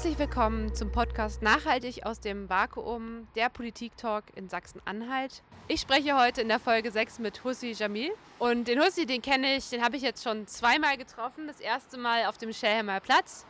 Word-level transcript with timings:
Herzlich 0.00 0.18
willkommen 0.18 0.74
zum 0.74 0.90
Podcast 0.90 1.42
Nachhaltig 1.42 2.06
aus 2.06 2.20
dem 2.20 2.48
Vakuum, 2.48 3.28
der 3.36 3.50
Politik-Talk 3.50 4.24
in 4.34 4.48
Sachsen-Anhalt. 4.48 5.42
Ich 5.68 5.82
spreche 5.82 6.18
heute 6.18 6.40
in 6.40 6.48
der 6.48 6.58
Folge 6.58 6.90
6 6.90 7.18
mit 7.18 7.44
Hussi 7.44 7.72
Jamil. 7.72 8.10
Und 8.38 8.66
den 8.66 8.80
Hussi, 8.80 9.04
den 9.04 9.20
kenne 9.20 9.58
ich, 9.58 9.68
den 9.68 9.84
habe 9.84 9.98
ich 9.98 10.02
jetzt 10.02 10.24
schon 10.24 10.46
zweimal 10.46 10.96
getroffen. 10.96 11.46
Das 11.46 11.60
erste 11.60 11.98
Mal 11.98 12.24
auf 12.24 12.38
dem 12.38 12.50
Schelheimer 12.50 12.98
Platz. 13.00 13.44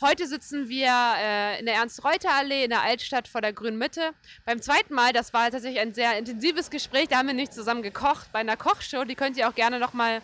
Heute 0.00 0.26
sitzen 0.26 0.68
wir 0.68 0.92
äh, 1.16 1.60
in 1.60 1.66
der 1.66 1.76
Ernst-Reuter-Allee 1.76 2.64
in 2.64 2.70
der 2.70 2.82
Altstadt 2.82 3.28
vor 3.28 3.40
der 3.40 3.52
Grünen 3.52 3.78
Mitte. 3.78 4.14
Beim 4.44 4.60
zweiten 4.60 4.94
Mal, 4.94 5.12
das 5.12 5.32
war 5.32 5.48
tatsächlich 5.48 5.80
ein 5.80 5.94
sehr 5.94 6.18
intensives 6.18 6.70
Gespräch, 6.70 7.06
da 7.06 7.18
haben 7.18 7.28
wir 7.28 7.34
nicht 7.34 7.54
zusammen 7.54 7.82
gekocht 7.82 8.32
bei 8.32 8.40
einer 8.40 8.56
Kochshow. 8.56 9.04
Die 9.04 9.14
könnt 9.14 9.36
ihr 9.36 9.48
auch 9.48 9.54
gerne 9.54 9.78
nochmal 9.78 10.22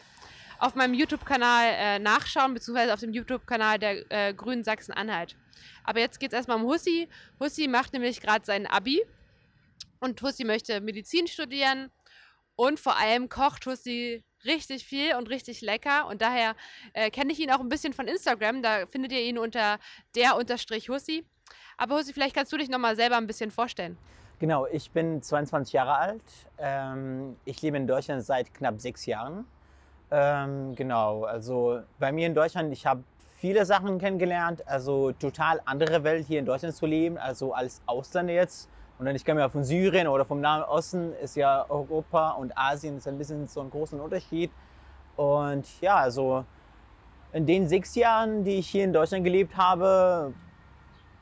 auf 0.58 0.74
meinem 0.74 0.94
YouTube-Kanal 0.94 1.66
äh, 1.76 1.98
nachschauen, 1.98 2.54
beziehungsweise 2.54 2.94
auf 2.94 3.00
dem 3.00 3.12
YouTube-Kanal 3.12 3.78
der 3.78 4.10
äh, 4.10 4.34
Grünen 4.34 4.64
Sachsen-Anhalt. 4.64 5.36
Aber 5.84 6.00
jetzt 6.00 6.20
geht 6.20 6.32
es 6.32 6.36
erstmal 6.36 6.56
um 6.56 6.64
Hussi. 6.64 7.08
Hussi 7.40 7.68
macht 7.68 7.92
nämlich 7.92 8.20
gerade 8.20 8.44
sein 8.44 8.66
Abi 8.66 9.02
und 10.00 10.20
Hussi 10.22 10.44
möchte 10.44 10.80
Medizin 10.80 11.26
studieren 11.26 11.90
und 12.56 12.80
vor 12.80 12.96
allem 12.96 13.28
kocht 13.28 13.66
Hussi 13.66 14.24
richtig 14.44 14.84
viel 14.84 15.14
und 15.16 15.30
richtig 15.30 15.60
lecker 15.60 16.06
und 16.06 16.20
daher 16.20 16.54
äh, 16.92 17.10
kenne 17.10 17.32
ich 17.32 17.40
ihn 17.40 17.50
auch 17.50 17.60
ein 17.60 17.68
bisschen 17.68 17.92
von 17.92 18.06
Instagram. 18.06 18.62
Da 18.62 18.86
findet 18.86 19.12
ihr 19.12 19.22
ihn 19.22 19.38
unter 19.38 19.78
der 20.14 20.36
Unterstrich 20.36 20.88
Hussi. 20.88 21.24
Aber 21.76 21.96
Hussi, 21.96 22.12
vielleicht 22.12 22.36
kannst 22.36 22.52
du 22.52 22.56
dich 22.56 22.68
nochmal 22.68 22.96
selber 22.96 23.16
ein 23.16 23.26
bisschen 23.26 23.50
vorstellen. 23.50 23.96
Genau, 24.38 24.66
ich 24.66 24.90
bin 24.90 25.22
22 25.22 25.72
Jahre 25.72 25.96
alt. 25.96 26.22
Ähm, 26.58 27.36
ich 27.44 27.62
lebe 27.62 27.76
in 27.76 27.86
Deutschland 27.86 28.24
seit 28.24 28.52
knapp 28.52 28.80
sechs 28.80 29.06
Jahren. 29.06 29.46
Ähm, 30.10 30.74
genau, 30.74 31.24
also 31.24 31.80
bei 31.98 32.12
mir 32.12 32.26
in 32.26 32.34
Deutschland, 32.34 32.72
ich 32.72 32.86
habe 32.86 33.02
viele 33.38 33.64
Sachen 33.66 33.98
kennengelernt, 33.98 34.66
also 34.66 35.12
total 35.12 35.60
andere 35.64 36.04
Welt 36.04 36.26
hier 36.26 36.38
in 36.38 36.46
Deutschland 36.46 36.74
zu 36.74 36.86
leben, 36.86 37.18
also 37.18 37.52
als 37.52 37.82
Ausländer 37.86 38.32
jetzt. 38.32 38.68
Und 38.98 39.06
dann 39.06 39.16
ich 39.16 39.24
komme 39.24 39.40
ja 39.40 39.48
von 39.48 39.64
Syrien 39.64 40.06
oder 40.06 40.24
vom 40.24 40.40
Nahen 40.40 40.62
Osten, 40.62 41.12
ist 41.14 41.36
ja 41.36 41.66
Europa 41.68 42.30
und 42.30 42.56
Asien 42.56 42.96
ist 42.96 43.08
ein 43.08 43.18
bisschen 43.18 43.48
so 43.48 43.60
ein 43.60 43.70
großer 43.70 44.02
Unterschied. 44.02 44.50
Und 45.16 45.80
ja, 45.80 45.96
also 45.96 46.44
in 47.32 47.46
den 47.46 47.68
sechs 47.68 47.94
Jahren, 47.96 48.44
die 48.44 48.58
ich 48.58 48.68
hier 48.68 48.84
in 48.84 48.92
Deutschland 48.92 49.24
gelebt 49.24 49.56
habe, 49.56 50.32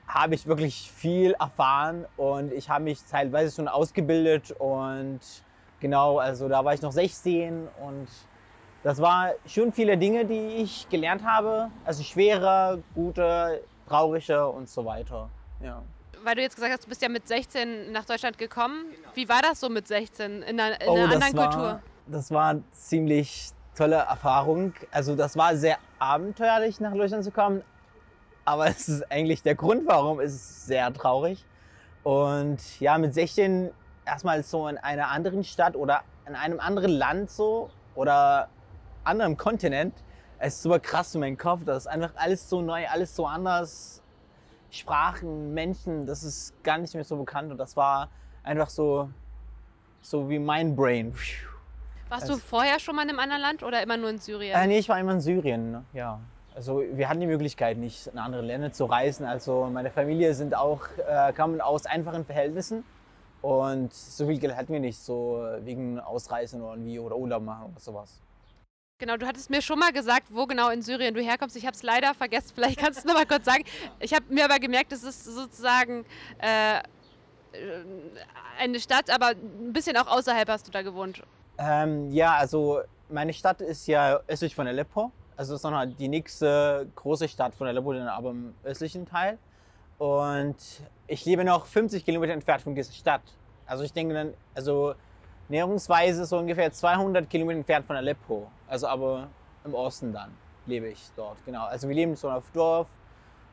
habe 0.06 0.34
ich 0.34 0.47
wirklich 0.47 0.92
viel 0.92 1.33
erfahren 1.41 2.06
und 2.16 2.53
ich 2.53 2.69
habe 2.69 2.84
mich 2.84 3.03
teilweise 3.05 3.55
schon 3.55 3.69
ausgebildet 3.69 4.53
und 4.53 5.20
genau, 5.80 6.19
also 6.19 6.48
da 6.48 6.64
war 6.64 6.75
ich 6.75 6.83
noch 6.83 6.92
16 6.92 7.66
und 7.80 8.08
das 8.83 9.00
war 9.00 9.33
schon 9.47 9.72
viele 9.72 9.97
Dinge, 9.97 10.25
die 10.25 10.62
ich 10.62 10.88
gelernt 10.88 11.25
habe. 11.25 11.70
Also 11.84 12.02
schwere, 12.02 12.83
gute, 12.94 13.62
traurige 13.88 14.48
und 14.48 14.69
so 14.69 14.84
weiter. 14.84 15.28
Ja. 15.62 15.83
Weil 16.25 16.36
du 16.36 16.42
jetzt 16.42 16.55
gesagt 16.55 16.72
hast, 16.72 16.84
du 16.84 16.88
bist 16.88 17.03
ja 17.03 17.08
mit 17.08 17.27
16 17.27 17.92
nach 17.92 18.05
Deutschland 18.05 18.38
gekommen. 18.38 18.84
Genau. 18.91 19.08
Wie 19.14 19.28
war 19.28 19.42
das 19.42 19.60
so 19.60 19.69
mit 19.69 19.88
16 19.88 20.42
in 20.42 20.60
einer, 20.60 20.80
in 20.80 20.88
oh, 20.88 20.94
einer 20.94 21.14
anderen 21.14 21.36
war, 21.36 21.50
Kultur? 21.50 21.83
Das 22.06 22.30
war 22.30 22.50
eine 22.50 22.62
ziemlich 22.72 23.50
tolle 23.77 23.97
Erfahrung. 23.97 24.72
Also 24.91 25.16
das 25.16 25.36
war 25.36 25.56
sehr 25.56 25.78
abenteuerlich, 25.98 26.80
nach 26.80 26.92
Deutschland 26.92 27.25
zu 27.25 27.30
kommen. 27.30 27.62
Aber 28.44 28.66
es 28.66 28.88
ist 28.88 29.10
eigentlich 29.10 29.42
der 29.42 29.55
Grund, 29.55 29.86
warum 29.86 30.20
ist 30.20 30.34
es 30.34 30.66
sehr 30.66 30.92
traurig. 30.92 31.44
Und 32.03 32.80
ja, 32.80 32.98
mit 32.98 33.14
16 33.14 33.70
erstmal 34.05 34.42
so 34.42 34.66
in 34.66 34.78
einer 34.78 35.08
anderen 35.08 35.44
Stadt 35.44 35.77
oder 35.77 36.03
in 36.27 36.34
einem 36.34 36.58
anderen 36.58 36.91
Land 36.91 37.30
so 37.30 37.70
oder 37.94 38.48
anderem 39.05 39.36
Kontinent. 39.36 39.95
Es 40.39 40.55
ist 40.55 40.62
super 40.62 40.81
krass 40.81 41.12
für 41.12 41.19
meinen 41.19 41.39
Kopf. 41.39 41.64
Das 41.64 41.84
ist 41.84 41.86
einfach 41.86 42.12
alles 42.17 42.48
so 42.48 42.61
neu, 42.61 42.86
alles 42.89 43.14
so 43.14 43.27
anders. 43.27 44.03
Sprachen, 44.70 45.53
Menschen, 45.53 46.06
das 46.06 46.25
ist 46.25 46.55
gar 46.64 46.78
nicht 46.78 46.94
mehr 46.94 47.05
so 47.05 47.17
bekannt. 47.17 47.50
Und 47.53 47.59
das 47.59 47.77
war 47.77 48.09
einfach 48.43 48.71
so, 48.71 49.10
so 50.00 50.28
wie 50.28 50.38
mein 50.38 50.75
Brain. 50.75 51.15
Warst 52.09 52.25
also, 52.25 52.34
du 52.34 52.41
vorher 52.41 52.78
schon 52.78 52.97
mal 52.97 53.03
in 53.03 53.10
einem 53.10 53.21
anderen 53.21 53.43
Land 53.43 53.62
oder 53.62 53.82
immer 53.82 53.97
nur 53.97 54.10
in 54.10 54.19
Syrien? 54.19 54.54
Äh, 54.54 54.66
nee, 54.66 54.78
ich 54.78 54.88
war 54.88 54.99
immer 54.99 55.12
in 55.12 55.21
Syrien, 55.21 55.84
ja. 55.93 56.21
Also 56.55 56.82
wir 56.93 57.09
hatten 57.09 57.21
die 57.21 57.26
Möglichkeit, 57.26 57.78
nicht 57.78 58.09
in 58.09 58.19
andere 58.19 58.43
Länder 58.43 58.72
zu 58.72 58.84
reisen. 58.84 59.25
Also 59.25 59.71
meine 59.72 59.91
Familie 59.91 60.34
sind 60.34 60.55
auch, 60.55 60.82
äh, 61.09 61.32
kamen 61.32 61.60
aus 61.60 61.87
einfachen 61.87 62.26
Verhältnissen. 62.26 62.84
Und 63.41 63.93
so 63.93 64.26
viel 64.26 64.38
Geld 64.38 64.56
hatten 64.56 64.72
wir 64.72 64.81
nicht, 64.81 64.99
so 64.99 65.44
wegen 65.60 65.99
Ausreisen 65.99 66.62
oder, 66.62 66.72
irgendwie 66.72 66.99
oder 66.99 67.16
Urlaub 67.16 67.43
machen 67.43 67.71
oder 67.71 67.81
sowas. 67.81 68.21
Genau, 69.02 69.16
du 69.16 69.26
hattest 69.26 69.50
mir 69.50 69.60
schon 69.60 69.80
mal 69.80 69.92
gesagt, 69.92 70.28
wo 70.30 70.46
genau 70.46 70.70
in 70.70 70.80
Syrien 70.80 71.12
du 71.12 71.20
herkommst. 71.20 71.56
Ich 71.56 71.66
habe 71.66 71.74
es 71.74 71.82
leider 71.82 72.14
vergessen. 72.14 72.52
Vielleicht 72.54 72.78
kannst 72.78 72.98
du 72.98 73.00
es 73.00 73.04
noch 73.04 73.14
mal 73.14 73.26
kurz 73.26 73.44
sagen. 73.44 73.64
Ich 73.98 74.14
habe 74.14 74.24
mir 74.32 74.44
aber 74.44 74.60
gemerkt, 74.60 74.92
es 74.92 75.02
ist 75.02 75.24
sozusagen 75.24 76.04
äh, 76.38 76.80
eine 78.60 78.78
Stadt, 78.78 79.10
aber 79.10 79.30
ein 79.30 79.72
bisschen 79.72 79.96
auch 79.96 80.06
außerhalb 80.06 80.48
hast 80.48 80.68
du 80.68 80.70
da 80.70 80.82
gewohnt. 80.82 81.20
Ähm, 81.58 82.12
ja, 82.12 82.36
also 82.36 82.82
meine 83.08 83.32
Stadt 83.32 83.60
ist 83.60 83.88
ja 83.88 84.20
östlich 84.28 84.54
von 84.54 84.68
Aleppo. 84.68 85.10
Also 85.36 85.56
ist 85.56 85.64
noch 85.64 85.84
die 85.84 86.06
nächste 86.06 86.88
große 86.94 87.26
Stadt 87.26 87.56
von 87.56 87.66
Aleppo, 87.66 87.94
aber 87.94 88.30
im 88.30 88.54
östlichen 88.62 89.04
Teil. 89.04 89.36
Und 89.98 90.58
ich 91.08 91.24
lebe 91.24 91.42
noch 91.42 91.66
50 91.66 92.04
Kilometer 92.04 92.34
entfernt 92.34 92.62
von 92.62 92.76
dieser 92.76 92.92
Stadt. 92.92 93.22
Also 93.66 93.82
ich 93.82 93.92
denke 93.92 94.14
dann, 94.14 94.34
also 94.54 94.94
näherungsweise 95.52 96.24
so 96.24 96.38
ungefähr 96.38 96.72
200 96.72 97.28
Kilometer 97.28 97.58
entfernt 97.58 97.86
von 97.86 97.96
Aleppo. 97.96 98.50
Also 98.66 98.86
aber 98.88 99.28
im 99.64 99.74
Osten 99.74 100.12
dann 100.12 100.30
lebe 100.64 100.88
ich 100.88 101.10
dort, 101.14 101.36
genau. 101.44 101.66
Also 101.66 101.88
wir 101.88 101.94
leben 101.94 102.16
so 102.16 102.30
auf 102.30 102.50
Dorf. 102.52 102.88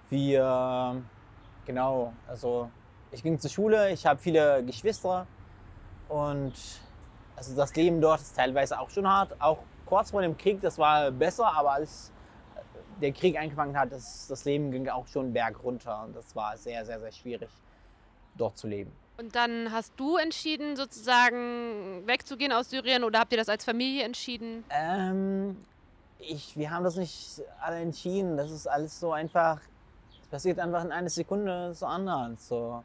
Wir, 0.09 1.01
genau, 1.65 2.13
also 2.27 2.71
ich 3.11 3.21
ging 3.21 3.37
zur 3.37 3.51
Schule, 3.51 3.91
ich 3.91 4.05
habe 4.05 4.19
viele 4.19 4.63
Geschwister 4.63 5.27
und 6.07 6.53
also 7.35 7.55
das 7.55 7.75
Leben 7.75 8.01
dort 8.01 8.21
ist 8.21 8.35
teilweise 8.35 8.79
auch 8.79 8.89
schon 8.89 9.07
hart. 9.07 9.35
Auch 9.39 9.59
kurz 9.85 10.11
vor 10.11 10.21
dem 10.21 10.37
Krieg, 10.37 10.61
das 10.61 10.77
war 10.77 11.11
besser, 11.11 11.53
aber 11.53 11.73
als 11.73 12.11
der 13.01 13.11
Krieg 13.11 13.37
angefangen 13.37 13.77
hat, 13.77 13.91
das, 13.91 14.27
das 14.27 14.45
Leben 14.45 14.71
ging 14.71 14.87
auch 14.87 15.07
schon 15.07 15.33
berg 15.33 15.61
runter 15.63 16.03
und 16.05 16.15
das 16.15 16.35
war 16.35 16.55
sehr, 16.57 16.85
sehr, 16.85 16.99
sehr 16.99 17.11
schwierig, 17.11 17.49
dort 18.35 18.57
zu 18.57 18.67
leben. 18.67 18.91
Und 19.19 19.35
dann 19.35 19.73
hast 19.73 19.91
du 19.97 20.15
entschieden, 20.15 20.77
sozusagen 20.77 22.07
wegzugehen 22.07 22.53
aus 22.53 22.69
Syrien 22.69 23.03
oder 23.03 23.19
habt 23.19 23.33
ihr 23.33 23.37
das 23.37 23.49
als 23.49 23.65
Familie 23.65 24.05
entschieden? 24.05 24.63
Ähm, 24.69 25.57
ich, 26.19 26.55
wir 26.55 26.71
haben 26.71 26.85
das 26.85 26.95
nicht 26.95 27.41
alle 27.59 27.81
entschieden. 27.81 28.37
Das 28.37 28.49
ist 28.49 28.65
alles 28.65 28.97
so 28.97 29.11
einfach, 29.11 29.59
es 30.21 30.27
passiert 30.29 30.57
einfach 30.57 30.85
in 30.85 30.93
einer 30.93 31.09
Sekunde 31.09 31.73
so 31.73 31.85
anders. 31.85 32.47
So. 32.47 32.81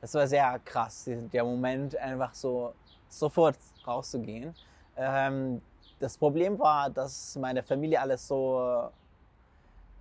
Das 0.00 0.14
war 0.14 0.28
sehr 0.28 0.60
krass, 0.64 1.10
der 1.32 1.42
Moment, 1.42 1.96
einfach 1.96 2.32
so 2.32 2.74
sofort 3.08 3.56
rauszugehen. 3.84 4.54
Ähm, 4.96 5.60
das 5.98 6.16
Problem 6.16 6.60
war, 6.60 6.90
dass 6.90 7.34
meine 7.34 7.64
Familie 7.64 8.00
alles 8.00 8.28
so 8.28 8.88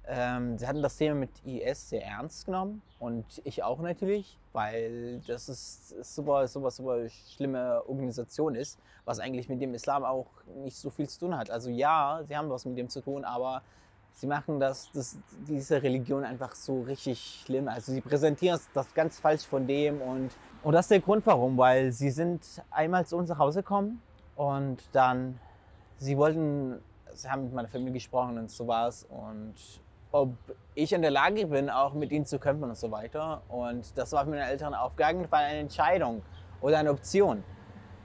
ähm, 0.07 0.57
sie 0.57 0.67
hatten 0.67 0.81
das 0.81 0.97
Thema 0.97 1.15
mit 1.15 1.29
IS 1.45 1.89
sehr 1.89 2.03
ernst 2.03 2.45
genommen 2.45 2.81
und 2.99 3.25
ich 3.43 3.63
auch 3.63 3.79
natürlich, 3.79 4.37
weil 4.51 5.21
das 5.27 5.47
ist 5.47 5.89
super, 6.03 6.47
super, 6.47 6.71
super 6.71 7.07
schlimme 7.09 7.83
Organisation 7.87 8.55
ist, 8.55 8.79
was 9.05 9.19
eigentlich 9.19 9.47
mit 9.47 9.61
dem 9.61 9.73
Islam 9.73 10.03
auch 10.03 10.27
nicht 10.63 10.75
so 10.75 10.89
viel 10.89 11.07
zu 11.07 11.19
tun 11.19 11.37
hat. 11.37 11.51
Also 11.51 11.69
ja, 11.69 12.21
sie 12.27 12.35
haben 12.35 12.49
was 12.49 12.65
mit 12.65 12.77
dem 12.77 12.89
zu 12.89 13.01
tun, 13.01 13.23
aber 13.23 13.61
sie 14.13 14.27
machen 14.27 14.59
das, 14.59 14.91
das 14.91 15.17
diese 15.47 15.81
Religion 15.81 16.23
einfach 16.23 16.55
so 16.55 16.81
richtig 16.81 17.43
schlimm. 17.45 17.67
Also 17.67 17.91
sie 17.91 18.01
präsentieren 18.01 18.59
das 18.73 18.93
ganz 18.93 19.19
falsch 19.19 19.45
von 19.45 19.67
dem 19.67 20.01
und, 20.01 20.31
und 20.63 20.73
das 20.73 20.85
ist 20.85 20.91
der 20.91 20.99
Grund 20.99 21.25
warum, 21.27 21.57
weil 21.57 21.91
sie 21.91 22.09
sind 22.09 22.43
einmal 22.71 23.05
zu 23.05 23.17
uns 23.17 23.29
nach 23.29 23.37
Hause 23.37 23.61
gekommen 23.61 24.01
und 24.35 24.83
dann, 24.93 25.39
sie 25.97 26.17
wollten, 26.17 26.81
sie 27.13 27.29
haben 27.29 27.43
mit 27.43 27.53
meiner 27.53 27.67
Familie 27.67 27.93
gesprochen 27.93 28.39
und 28.39 28.49
so 28.49 28.67
was 28.67 29.03
und 29.03 29.53
ob 30.11 30.33
ich 30.75 30.93
in 30.93 31.01
der 31.01 31.11
Lage 31.11 31.47
bin, 31.47 31.69
auch 31.69 31.93
mit 31.93 32.11
ihnen 32.11 32.25
zu 32.25 32.39
kämpfen 32.39 32.69
und 32.69 32.77
so 32.77 32.91
weiter. 32.91 33.41
Und 33.49 33.97
das 33.97 34.11
war 34.11 34.23
für 34.23 34.29
meine 34.29 34.45
Eltern 34.45 34.73
auf 34.73 34.95
gar 34.95 35.13
Fall 35.27 35.45
eine 35.45 35.59
Entscheidung 35.59 36.21
oder 36.61 36.79
eine 36.79 36.91
Option. 36.91 37.43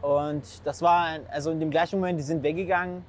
Und 0.03 0.65
das 0.65 0.83
war, 0.83 1.19
also 1.31 1.51
in 1.51 1.61
dem 1.61 1.71
gleichen 1.71 1.99
Moment, 1.99 2.19
die 2.19 2.25
sind 2.25 2.43
weggegangen. 2.43 3.05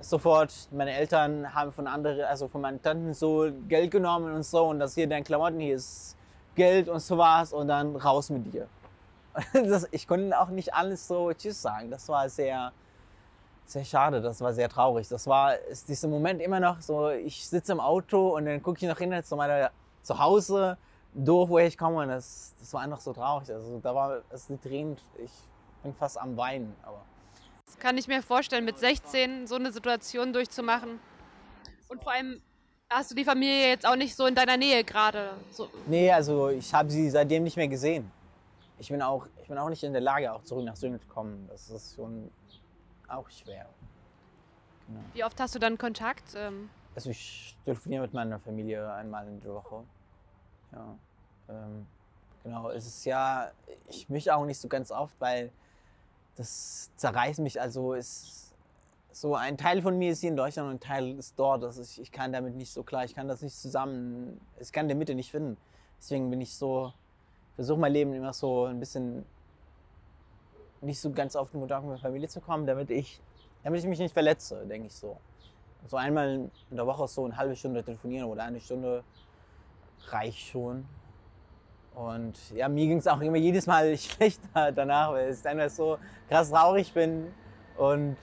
Sofort, 0.00 0.52
meine 0.70 0.92
Eltern 0.92 1.52
haben 1.54 1.72
von 1.72 1.88
anderen, 1.88 2.20
also 2.20 2.46
von 2.46 2.60
meinen 2.60 2.80
Tanten 2.80 3.14
so 3.14 3.50
Geld 3.66 3.90
genommen 3.90 4.32
und 4.32 4.44
so. 4.44 4.66
Und 4.66 4.78
das 4.78 4.94
hier 4.94 5.08
dein 5.08 5.24
Klamotten, 5.24 5.58
hier 5.58 5.74
ist 5.74 6.16
Geld 6.54 6.88
und 6.88 7.00
so 7.00 7.18
was. 7.18 7.52
Und 7.52 7.68
dann 7.68 7.96
raus 7.96 8.30
mit 8.30 8.52
dir. 8.52 8.68
Das, 9.52 9.86
ich 9.92 10.06
konnte 10.06 10.38
auch 10.38 10.48
nicht 10.48 10.74
alles 10.74 11.06
so 11.06 11.32
Tschüss 11.32 11.62
sagen. 11.62 11.90
Das 11.90 12.08
war 12.08 12.28
sehr, 12.28 12.72
sehr 13.68 13.84
schade, 13.84 14.20
das 14.20 14.40
war 14.40 14.52
sehr 14.52 14.68
traurig. 14.68 15.08
Das 15.08 15.26
war 15.26 15.56
ist 15.56 15.88
dieser 15.88 16.08
Moment 16.08 16.40
immer 16.40 16.60
noch 16.60 16.80
so, 16.80 17.10
ich 17.10 17.46
sitze 17.46 17.72
im 17.72 17.80
Auto 17.80 18.36
und 18.36 18.46
dann 18.46 18.62
gucke 18.62 18.78
ich 18.78 18.88
nach 18.88 18.98
hinten 18.98 19.22
zu 19.22 19.36
meiner 19.36 19.70
Zuhause, 20.02 20.78
durch, 21.14 21.48
woher 21.48 21.66
ich 21.66 21.76
komme 21.76 21.98
und 21.98 22.08
das, 22.08 22.54
das 22.58 22.72
war 22.72 22.82
einfach 22.82 23.00
so 23.00 23.12
traurig. 23.12 23.50
Also 23.50 23.78
da 23.80 23.94
war 23.94 24.22
es 24.30 24.48
nicht 24.48 24.62
Tränen, 24.62 24.96
ich 25.22 25.32
bin 25.82 25.94
fast 25.94 26.18
am 26.18 26.36
Weinen. 26.36 26.74
Aber. 26.82 27.02
Das 27.66 27.78
kann 27.78 27.98
ich 27.98 28.08
mir 28.08 28.22
vorstellen, 28.22 28.64
mit 28.64 28.78
16 28.78 29.46
so 29.46 29.56
eine 29.56 29.72
Situation 29.72 30.32
durchzumachen. 30.32 30.98
Und 31.88 32.02
vor 32.02 32.12
allem 32.12 32.40
Hast 32.90 33.10
du 33.10 33.14
die 33.14 33.24
Familie 33.24 33.68
jetzt 33.68 33.86
auch 33.86 33.96
nicht 33.96 34.16
so 34.16 34.24
in 34.24 34.34
deiner 34.34 34.56
Nähe 34.56 34.82
gerade? 34.82 35.32
So. 35.50 35.68
Nee, 35.86 36.10
also 36.10 36.48
ich 36.48 36.72
habe 36.72 36.90
sie 36.90 37.10
seitdem 37.10 37.42
nicht 37.42 37.58
mehr 37.58 37.68
gesehen. 37.68 38.10
Ich 38.78 38.88
bin, 38.88 39.02
auch, 39.02 39.26
ich 39.42 39.48
bin 39.48 39.58
auch 39.58 39.68
nicht 39.68 39.82
in 39.82 39.92
der 39.92 40.00
Lage, 40.00 40.32
auch 40.32 40.42
zurück 40.42 40.64
nach 40.64 40.74
Süden 40.74 40.98
zu 40.98 41.06
kommen. 41.06 41.46
Das 41.50 41.68
ist 41.68 41.96
schon 41.96 42.30
auch 43.08 43.28
schwer. 43.30 43.66
Genau. 44.86 45.00
Wie 45.12 45.24
oft 45.24 45.38
hast 45.40 45.54
du 45.54 45.58
dann 45.58 45.76
Kontakt? 45.78 46.34
Ähm 46.36 46.70
also 46.94 47.10
ich 47.10 47.56
telefoniere 47.64 48.02
mit 48.02 48.12
meiner 48.12 48.38
Familie 48.38 48.92
einmal 48.92 49.26
in 49.28 49.40
der 49.40 49.54
Woche. 49.54 49.84
Ja. 50.72 50.94
Ähm, 51.48 51.86
genau, 52.42 52.70
es 52.70 52.86
ist 52.86 53.04
ja, 53.04 53.50
ich 53.88 54.08
mich 54.08 54.30
auch 54.32 54.44
nicht 54.44 54.58
so 54.58 54.68
ganz 54.68 54.90
oft, 54.90 55.14
weil 55.20 55.50
das 56.36 56.90
zerreißt 56.96 57.40
mich. 57.40 57.60
Also 57.60 57.94
ist 57.94 58.54
so 59.12 59.34
ein 59.34 59.56
Teil 59.56 59.82
von 59.82 59.98
mir 59.98 60.12
ist 60.12 60.20
hier 60.20 60.30
in 60.30 60.36
Deutschland 60.36 60.68
und 60.68 60.74
ein 60.76 60.80
Teil 60.80 61.18
ist 61.18 61.38
dort. 61.38 61.62
Das 61.62 61.76
ist, 61.76 61.98
ich 61.98 62.12
kann 62.12 62.32
damit 62.32 62.54
nicht 62.54 62.72
so 62.72 62.82
klar, 62.82 63.04
ich 63.04 63.14
kann 63.14 63.28
das 63.28 63.42
nicht 63.42 63.56
zusammen, 63.56 64.40
ich 64.60 64.72
kann 64.72 64.88
der 64.88 64.96
Mitte 64.96 65.14
nicht 65.14 65.30
finden. 65.30 65.56
Deswegen 65.98 66.30
bin 66.30 66.40
ich 66.40 66.56
so, 66.56 66.92
versuche 67.56 67.78
mein 67.78 67.92
Leben 67.92 68.14
immer 68.14 68.32
so 68.32 68.66
ein 68.66 68.78
bisschen 68.78 69.24
nicht 70.80 71.00
so 71.00 71.10
ganz 71.10 71.36
auf 71.36 71.50
den 71.50 71.60
Kontakt 71.60 71.84
mit 71.84 71.92
der 71.92 71.98
Familie 71.98 72.28
zu 72.28 72.40
kommen, 72.40 72.66
damit 72.66 72.90
ich, 72.90 73.20
damit 73.64 73.80
ich 73.80 73.86
mich 73.86 73.98
nicht 73.98 74.12
verletze, 74.12 74.64
denke 74.66 74.86
ich 74.86 74.94
so. 74.94 75.16
So 75.86 75.96
einmal 75.96 76.50
in 76.70 76.76
der 76.76 76.86
Woche 76.86 77.06
so 77.08 77.24
eine 77.24 77.36
halbe 77.36 77.54
Stunde 77.56 77.82
telefonieren 77.82 78.28
oder 78.28 78.44
eine 78.44 78.60
Stunde 78.60 79.04
reicht 80.08 80.48
schon. 80.48 80.84
Und 81.94 82.50
ja, 82.54 82.68
mir 82.68 82.86
ging 82.86 82.98
es 82.98 83.06
auch 83.06 83.20
immer 83.20 83.36
jedes 83.36 83.66
Mal 83.66 83.96
schlechter 83.98 84.72
danach, 84.72 85.12
weil 85.12 85.32
ich 85.32 85.46
einfach 85.46 85.70
so 85.70 85.98
krass 86.28 86.50
traurig 86.50 86.92
bin 86.92 87.32
und 87.76 88.16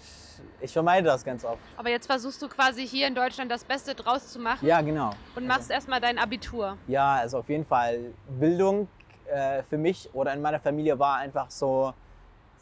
ich 0.62 0.72
vermeide 0.72 1.08
das 1.08 1.24
ganz 1.24 1.44
oft. 1.44 1.60
Aber 1.78 1.90
jetzt 1.90 2.08
versuchst 2.08 2.42
du 2.42 2.48
quasi 2.48 2.88
hier 2.88 3.08
in 3.08 3.16
Deutschland 3.16 3.50
das 3.52 3.64
Beste 3.64 3.96
draus 3.96 4.28
zu 4.28 4.40
machen. 4.40 4.66
Ja, 4.66 4.82
genau. 4.82 5.12
Und 5.36 5.48
machst 5.48 5.64
also, 5.64 5.74
erstmal 5.74 6.02
dein 6.02 6.18
Abitur. 6.18 6.78
Ja, 6.88 7.16
also 7.16 7.40
auf 7.40 7.50
jeden 7.50 7.66
Fall. 7.66 8.14
Bildung 8.40 8.88
äh, 9.28 9.64
für 9.64 9.78
mich 9.78 10.10
oder 10.14 10.34
in 10.34 10.42
meiner 10.42 10.60
Familie 10.60 10.98
war 11.00 11.18
einfach 11.18 11.50
so 11.50 11.94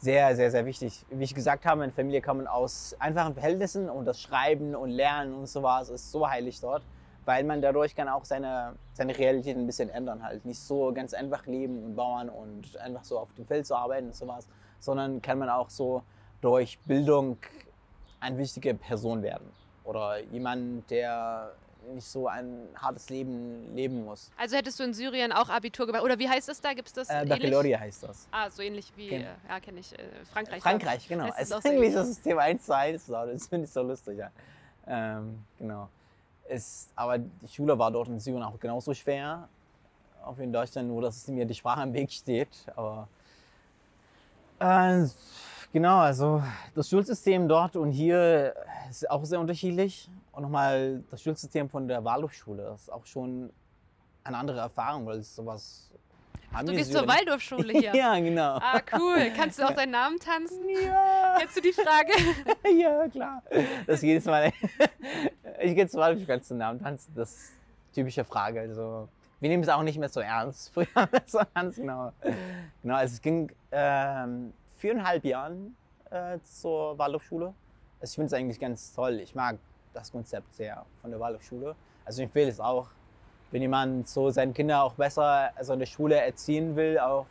sehr, 0.04 0.36
sehr, 0.36 0.50
sehr 0.50 0.66
wichtig. 0.66 1.04
Wie 1.10 1.24
ich 1.24 1.34
gesagt 1.34 1.64
habe, 1.66 1.80
meine 1.80 1.92
Familie 1.92 2.20
kommt 2.20 2.46
aus 2.46 2.94
einfachen 2.98 3.34
Verhältnissen 3.34 3.88
und 3.88 4.04
das 4.04 4.20
Schreiben 4.20 4.74
und 4.74 4.90
Lernen 4.90 5.34
und 5.34 5.48
sowas 5.48 5.88
ist 5.88 6.12
so 6.12 6.28
heilig 6.28 6.60
dort 6.60 6.82
weil 7.24 7.44
man 7.44 7.62
dadurch 7.62 7.94
kann 7.94 8.08
auch 8.08 8.24
seine, 8.24 8.74
seine 8.92 9.16
Realität 9.16 9.56
ein 9.56 9.66
bisschen 9.66 9.88
ändern 9.88 10.22
halt. 10.22 10.44
Nicht 10.44 10.60
so 10.60 10.92
ganz 10.92 11.14
einfach 11.14 11.46
leben 11.46 11.82
und 11.82 11.96
bauen 11.96 12.28
und 12.28 12.76
einfach 12.78 13.04
so 13.04 13.18
auf 13.18 13.32
dem 13.34 13.46
Feld 13.46 13.66
zu 13.66 13.74
arbeiten 13.74 14.08
und 14.08 14.14
sowas, 14.14 14.46
sondern 14.78 15.22
kann 15.22 15.38
man 15.38 15.48
auch 15.48 15.70
so 15.70 16.02
durch 16.40 16.78
Bildung 16.80 17.38
eine 18.20 18.38
wichtige 18.38 18.74
Person 18.74 19.22
werden 19.22 19.50
oder 19.84 20.20
jemand, 20.20 20.90
der 20.90 21.52
nicht 21.92 22.06
so 22.06 22.28
ein 22.28 22.68
hartes 22.76 23.08
Leben 23.10 23.74
leben 23.74 24.04
muss. 24.04 24.30
Also 24.36 24.56
hättest 24.56 24.78
du 24.80 24.84
in 24.84 24.94
Syrien 24.94 25.32
auch 25.32 25.48
Abitur 25.48 25.86
gemacht? 25.86 26.02
Oder 26.02 26.18
wie 26.18 26.28
heißt 26.28 26.48
das 26.48 26.60
da? 26.60 26.72
Gibt 26.72 26.88
es 26.88 26.94
das? 26.94 27.08
Äh, 27.08 27.24
Baccalaureate 27.26 27.80
heißt 27.80 28.04
das. 28.04 28.28
Ah, 28.30 28.50
so 28.50 28.62
ähnlich 28.62 28.92
wie, 28.96 29.08
genau. 29.08 29.24
äh, 29.24 29.48
ja, 29.48 29.60
kenne 29.60 29.80
ich, 29.80 29.92
äh, 29.98 30.02
Frankreich. 30.32 30.62
Frankreich, 30.62 31.08
genau. 31.08 31.28
Es 31.36 31.50
ist 31.50 31.66
eigentlich 31.66 31.94
das 31.94 32.06
System 32.14 32.38
1 32.38 32.64
zu 32.64 32.76
1. 32.76 33.06
Das 33.06 33.46
finde 33.46 33.66
ich 33.66 33.72
so 33.72 33.82
lustig, 33.82 34.18
ja. 34.18 34.30
Ähm, 34.86 35.44
genau. 35.58 35.88
Ist, 36.48 36.90
aber 36.94 37.18
die 37.18 37.48
Schule 37.48 37.78
war 37.78 37.90
dort 37.90 38.08
in 38.08 38.20
Syrien 38.20 38.42
auch 38.42 38.58
genauso 38.58 38.92
schwer, 38.92 39.48
auch 40.24 40.36
wie 40.38 40.44
in 40.44 40.52
Deutschland, 40.52 40.88
nur 40.88 41.02
dass 41.02 41.26
mir 41.28 41.46
die 41.46 41.54
Sprache 41.54 41.82
im 41.82 41.92
Weg 41.94 42.12
steht. 42.12 42.48
Aber 42.76 43.08
äh, 44.58 45.06
genau, 45.74 45.98
also 45.98 46.42
das 46.74 46.88
Schulsystem 46.88 47.46
dort 47.46 47.76
und 47.76 47.90
hier 47.90 48.54
ist 48.88 49.10
auch 49.10 49.24
sehr 49.26 49.40
unterschiedlich. 49.40 50.08
Und 50.32 50.42
nochmal 50.44 51.02
das 51.10 51.22
Schulsystem 51.22 51.68
von 51.68 51.86
der 51.86 52.02
Waldorfschule 52.02 52.72
ist 52.74 52.90
auch 52.90 53.04
schon 53.04 53.50
eine 54.22 54.38
andere 54.38 54.60
Erfahrung, 54.60 55.04
weil 55.04 55.18
es 55.18 55.36
sowas 55.36 55.90
du 56.64 56.72
gehst 56.72 56.92
zur 56.92 57.06
Waldorfschule 57.06 57.72
hier? 57.72 57.92
ja, 57.94 58.18
genau. 58.20 58.58
Ah, 58.60 58.80
cool. 58.96 59.32
Kannst 59.36 59.58
du 59.58 59.64
auch 59.68 59.72
deinen 59.72 59.90
Namen 59.90 60.18
tanzen? 60.18 60.62
Ja. 60.68 61.36
Kennst 61.38 61.56
du 61.56 61.60
die 61.60 61.72
Frage? 61.72 62.12
ja, 62.78 63.08
klar. 63.08 63.42
Das 63.86 64.02
jedes 64.02 64.24
Mal. 64.24 64.52
ich 65.60 65.74
gehe 65.74 65.88
zur 65.88 66.00
Waldorfschule, 66.00 66.32
kannst 66.32 66.50
du 66.50 66.54
den 66.54 66.58
Namen 66.58 66.80
tanzen? 66.80 67.12
Das 67.16 67.32
ist 67.32 67.52
eine 67.52 67.94
typische 67.94 68.24
Frage. 68.24 68.60
Also, 68.60 69.08
wir 69.40 69.48
nehmen 69.48 69.64
es 69.64 69.68
auch 69.68 69.82
nicht 69.82 69.98
mehr 69.98 70.08
so 70.08 70.20
ernst. 70.20 70.72
Früher 70.72 70.86
so 71.26 71.40
ernst, 71.54 71.78
genau. 71.78 72.12
Genau, 72.82 72.94
also 72.94 73.14
es 73.14 73.20
ging 73.20 73.50
ähm, 73.72 74.52
viereinhalb 74.84 75.24
Jahren 75.24 75.76
äh, 76.10 76.38
zur 76.42 76.98
Waldorfschule. 76.98 77.54
Also 78.00 78.12
ich 78.12 78.14
finde 78.16 78.26
es 78.26 78.32
eigentlich 78.34 78.60
ganz 78.60 78.92
toll. 78.92 79.20
Ich 79.20 79.34
mag 79.34 79.56
das 79.94 80.12
Konzept 80.12 80.54
sehr 80.54 80.84
von 81.00 81.10
der 81.10 81.20
Waldorfschule. 81.20 81.74
Also 82.04 82.20
ich 82.20 82.26
empfehle 82.26 82.50
es 82.50 82.60
auch 82.60 82.88
wenn 83.54 83.62
jemand 83.62 84.08
so 84.08 84.30
seine 84.30 84.52
Kinder 84.52 84.82
auch 84.82 84.94
besser 84.94 85.52
also 85.54 85.74
in 85.74 85.78
der 85.78 85.86
Schule 85.86 86.16
erziehen 86.16 86.74
will, 86.74 86.98
auch 86.98 87.24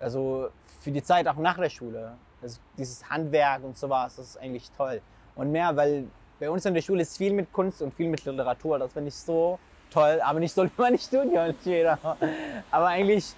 also 0.00 0.48
für 0.80 0.90
die 0.90 1.02
Zeit 1.02 1.28
auch 1.28 1.36
nach 1.36 1.58
der 1.58 1.68
Schule. 1.68 2.14
Also 2.40 2.60
dieses 2.78 3.10
Handwerk 3.10 3.62
und 3.62 3.76
sowas, 3.76 4.16
das 4.16 4.30
ist 4.30 4.36
eigentlich 4.38 4.70
toll. 4.70 5.02
Und 5.36 5.52
mehr, 5.52 5.76
weil 5.76 6.06
bei 6.40 6.48
uns 6.48 6.64
in 6.64 6.72
der 6.72 6.80
Schule 6.80 7.02
ist 7.02 7.18
viel 7.18 7.34
mit 7.34 7.52
Kunst 7.52 7.82
und 7.82 7.92
viel 7.92 8.08
mit 8.08 8.24
Literatur. 8.24 8.78
Das 8.78 8.94
finde 8.94 9.08
ich 9.08 9.16
so 9.16 9.58
toll, 9.90 10.18
aber 10.24 10.40
nicht 10.40 10.54
so 10.54 10.64
wie 10.64 10.70
meine 10.78 10.96
Studien 10.96 11.54
jeder. 11.62 11.98
Aber 12.70 12.86
eigentlich 12.86 13.34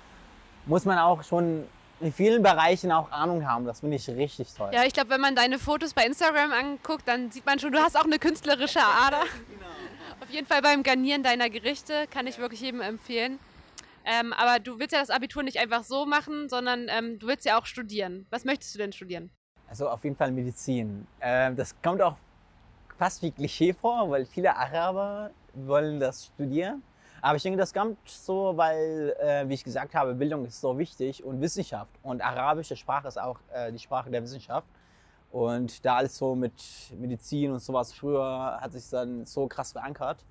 muss 0.66 0.84
man 0.84 0.98
auch 0.98 1.24
schon 1.24 1.64
in 2.00 2.12
vielen 2.12 2.42
Bereichen 2.42 2.92
auch 2.92 3.10
Ahnung 3.10 3.48
haben. 3.48 3.64
Das 3.64 3.80
finde 3.80 3.96
ich 3.96 4.08
richtig 4.08 4.52
toll. 4.54 4.70
Ja, 4.72 4.84
ich 4.84 4.92
glaube, 4.92 5.10
wenn 5.10 5.20
man 5.20 5.34
deine 5.34 5.58
Fotos 5.58 5.94
bei 5.94 6.04
Instagram 6.04 6.52
anguckt, 6.52 7.06
dann 7.06 7.30
sieht 7.30 7.46
man 7.46 7.58
schon, 7.58 7.72
du 7.72 7.78
hast 7.78 7.96
auch 7.96 8.04
eine 8.04 8.18
künstlerische 8.18 8.80
Ader. 8.80 9.20
genau. 9.48 9.66
Auf 10.20 10.30
jeden 10.30 10.46
Fall 10.46 10.62
beim 10.62 10.82
Garnieren 10.82 11.22
deiner 11.22 11.50
Gerichte 11.50 12.06
kann 12.10 12.26
ich 12.26 12.38
wirklich 12.38 12.60
jedem 12.60 12.80
empfehlen. 12.80 13.38
Ähm, 14.04 14.32
aber 14.32 14.60
du 14.60 14.78
willst 14.78 14.92
ja 14.92 15.00
das 15.00 15.10
Abitur 15.10 15.42
nicht 15.42 15.58
einfach 15.58 15.82
so 15.82 16.06
machen, 16.06 16.48
sondern 16.48 16.86
ähm, 16.88 17.18
du 17.18 17.26
willst 17.26 17.44
ja 17.44 17.58
auch 17.58 17.66
studieren. 17.66 18.26
Was 18.30 18.44
möchtest 18.44 18.74
du 18.74 18.78
denn 18.78 18.92
studieren? 18.92 19.30
Also 19.68 19.88
auf 19.88 20.04
jeden 20.04 20.16
Fall 20.16 20.30
Medizin. 20.30 21.06
Ähm, 21.20 21.56
das 21.56 21.74
kommt 21.82 22.00
auch 22.00 22.16
fast 22.98 23.22
wie 23.22 23.32
Klischee 23.32 23.72
vor, 23.72 24.08
weil 24.10 24.24
viele 24.24 24.54
Araber 24.56 25.30
wollen 25.54 25.98
das 25.98 26.26
studieren. 26.26 26.82
Aber 27.26 27.34
ich 27.34 27.42
denke, 27.42 27.58
das 27.58 27.74
kommt 27.74 27.98
so, 28.08 28.56
weil, 28.56 29.12
äh, 29.18 29.48
wie 29.48 29.54
ich 29.54 29.64
gesagt 29.64 29.96
habe, 29.96 30.14
Bildung 30.14 30.44
ist 30.44 30.60
so 30.60 30.78
wichtig 30.78 31.24
und 31.24 31.40
Wissenschaft. 31.40 31.90
Und 32.04 32.22
arabische 32.22 32.76
Sprache 32.76 33.08
ist 33.08 33.20
auch 33.20 33.40
äh, 33.52 33.72
die 33.72 33.80
Sprache 33.80 34.08
der 34.08 34.22
Wissenschaft. 34.22 34.68
Und 35.32 35.84
da 35.84 35.96
alles 35.96 36.16
so 36.16 36.36
mit 36.36 36.52
Medizin 36.96 37.50
und 37.50 37.58
sowas 37.58 37.92
früher 37.92 38.58
hat 38.60 38.70
sich 38.70 38.88
dann 38.90 39.26
so 39.26 39.48
krass 39.48 39.72
verankert. 39.72 40.24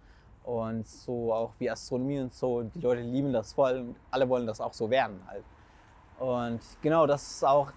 Und 0.46 0.88
so 0.88 1.34
auch 1.34 1.52
wie 1.60 1.70
Astronomie 1.70 2.22
und 2.22 2.34
so, 2.34 2.64
die 2.64 2.80
Leute 2.80 3.02
lieben 3.02 3.34
das 3.34 3.52
voll 3.52 3.80
und 3.80 3.96
alle 4.10 4.30
wollen 4.30 4.48
das 4.48 4.62
auch 4.62 4.74
so 4.74 4.90
werden 4.90 5.20
halt. 5.28 5.44
Und 6.18 6.62
genau, 6.82 7.06
das 7.08 7.30
ist 7.30 7.44
auch 7.44 7.74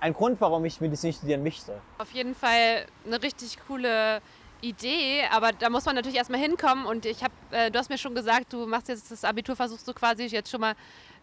ein 0.00 0.14
Grund, 0.14 0.40
warum 0.40 0.64
ich 0.64 0.80
Medizin 0.80 1.12
studieren 1.12 1.42
möchte. 1.42 1.78
Auf 1.98 2.12
jeden 2.12 2.34
Fall 2.34 2.86
eine 3.04 3.22
richtig 3.22 3.58
coole 3.68 4.22
Idee, 4.62 5.24
aber 5.32 5.50
da 5.52 5.68
muss 5.68 5.84
man 5.84 5.96
natürlich 5.96 6.16
erstmal 6.16 6.40
hinkommen 6.40 6.86
und 6.86 7.04
ich 7.04 7.22
habe, 7.22 7.34
äh, 7.50 7.70
du 7.70 7.78
hast 7.78 7.90
mir 7.90 7.98
schon 7.98 8.14
gesagt, 8.14 8.52
du 8.52 8.66
machst 8.66 8.88
jetzt 8.88 9.10
das 9.10 9.24
Abitur, 9.24 9.56
versuchst 9.56 9.86
du 9.86 9.92
quasi 9.92 10.24
jetzt 10.26 10.50
schon 10.50 10.60
mal 10.60 10.74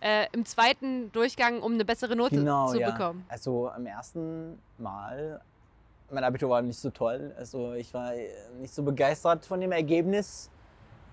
äh, 0.01 0.27
im 0.33 0.45
zweiten 0.45 1.11
Durchgang, 1.11 1.61
um 1.61 1.73
eine 1.73 1.85
bessere 1.85 2.15
Note 2.15 2.35
genau, 2.35 2.67
zu 2.67 2.79
ja. 2.79 2.91
bekommen. 2.91 3.25
Also 3.29 3.69
am 3.69 3.85
ersten 3.85 4.59
Mal, 4.77 5.41
mein 6.11 6.23
Abitur 6.23 6.49
war 6.49 6.61
nicht 6.61 6.77
so 6.77 6.89
toll, 6.89 7.33
also 7.37 7.73
ich 7.73 7.93
war 7.93 8.11
nicht 8.59 8.73
so 8.73 8.83
begeistert 8.83 9.45
von 9.45 9.61
dem 9.61 9.71
Ergebnis. 9.71 10.51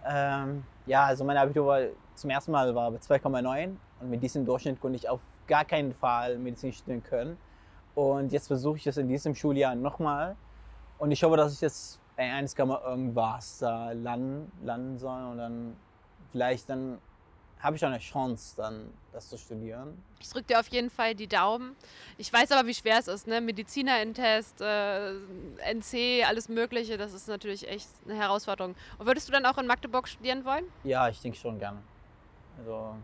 Ähm, 0.05 0.65
ja, 0.87 1.05
also 1.05 1.25
mein 1.25 1.37
Abitur 1.37 1.67
war 1.67 1.81
zum 2.17 2.31
ersten 2.31 2.51
Mal 2.51 2.75
war 2.75 2.91
bei 2.91 2.99
2,9 2.99 3.77
und 4.01 4.11
mit 4.11 4.23
diesem 4.23 4.45
Durchschnitt 4.45 4.81
konnte 4.81 4.97
ich 4.97 5.09
auf 5.09 5.21
gar 5.47 5.65
keinen 5.65 5.95
Fall 5.95 6.39
Medizin 6.39 6.73
studieren 6.73 7.03
können. 7.03 7.37
Und 7.95 8.33
jetzt 8.33 8.49
versuche 8.49 8.77
ich 8.77 8.87
es 8.87 8.97
in 8.97 9.09
diesem 9.09 9.35
Schuljahr 9.35 9.75
nochmal. 9.75 10.37
Und 10.99 11.13
ich 11.13 11.23
hoffe, 11.23 11.37
dass 11.37 11.55
ich 11.55 11.61
jetzt 12.17 12.57
bei 12.57 12.65
1, 12.65 12.81
irgendwas 12.85 13.59
da 13.59 13.93
landen, 13.93 14.51
landen 14.63 14.99
soll 14.99 15.25
und 15.25 15.39
dann 15.39 15.77
vielleicht 16.33 16.69
dann 16.69 16.99
habe 17.61 17.75
ich 17.75 17.85
auch 17.85 17.89
eine 17.89 17.99
Chance, 17.99 18.55
dann 18.57 18.93
das 19.13 19.31
zu 19.31 19.39
studieren. 19.39 20.01
Ich 20.21 20.29
drücke 20.29 20.47
dir 20.47 20.61
auf 20.61 20.69
jeden 20.69 20.91
Fall 20.91 21.15
die 21.15 21.27
Daumen. 21.27 21.75
Ich 22.19 22.31
weiß 22.31 22.53
aber, 22.53 22.69
wie 22.69 22.75
schwer 22.75 22.99
es 22.99 23.09
ist. 23.09 23.27
Ne? 23.27 23.41
Mediziner 23.41 24.01
in 24.03 24.13
Test, 24.13 24.61
äh, 24.61 25.15
NC, 25.73 26.25
alles 26.29 26.51
Mögliche, 26.51 26.99
das 26.99 27.15
ist 27.15 27.29
natürlich 27.29 27.67
echt 27.67 27.89
eine 28.05 28.15
Herausforderung. 28.15 28.75
Und 28.99 29.07
würdest 29.07 29.27
du 29.27 29.33
dann 29.33 29.47
auch 29.47 29.57
in 29.57 29.67
Magdeburg 29.67 30.07
studieren 30.07 30.45
wollen? 30.45 30.67
Ja, 30.85 31.09
ich 31.09 31.21
denke 31.23 31.39
schon 31.39 31.59
gerne. 31.59 31.79
Also, 32.59 32.95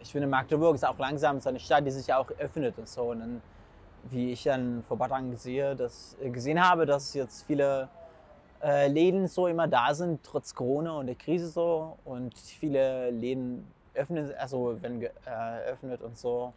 ich 0.00 0.10
finde, 0.10 0.26
Magdeburg 0.28 0.74
ist 0.74 0.84
auch 0.84 0.98
langsam 0.98 1.38
so 1.40 1.50
eine 1.50 1.60
Stadt, 1.60 1.86
die 1.86 1.90
sich 1.90 2.12
auch 2.12 2.30
öffnet 2.38 2.78
und 2.78 2.88
so. 2.88 3.02
Und 3.02 3.20
dann, 3.20 3.42
wie 4.04 4.32
ich 4.32 4.44
dann 4.44 4.82
vor 4.88 4.96
ein 4.96 5.00
paar 5.00 5.10
Tagen 5.10 5.30
gesehen, 5.30 5.76
dass, 5.76 6.16
gesehen 6.22 6.58
habe, 6.58 6.86
dass 6.86 7.12
jetzt 7.12 7.46
viele 7.46 7.90
äh, 8.64 8.88
Läden 8.88 9.28
so 9.28 9.46
immer 9.46 9.68
da 9.68 9.94
sind, 9.94 10.22
trotz 10.22 10.54
Corona 10.54 10.98
und 10.98 11.06
der 11.06 11.14
Krise 11.16 11.48
so. 11.48 11.98
Und 12.04 12.36
viele 12.38 13.10
Läden 13.10 13.66
öffnen, 13.94 14.32
also 14.38 14.80
werden 14.82 15.00
geöffnet 15.00 16.00
und 16.02 16.16
so. 16.16 16.52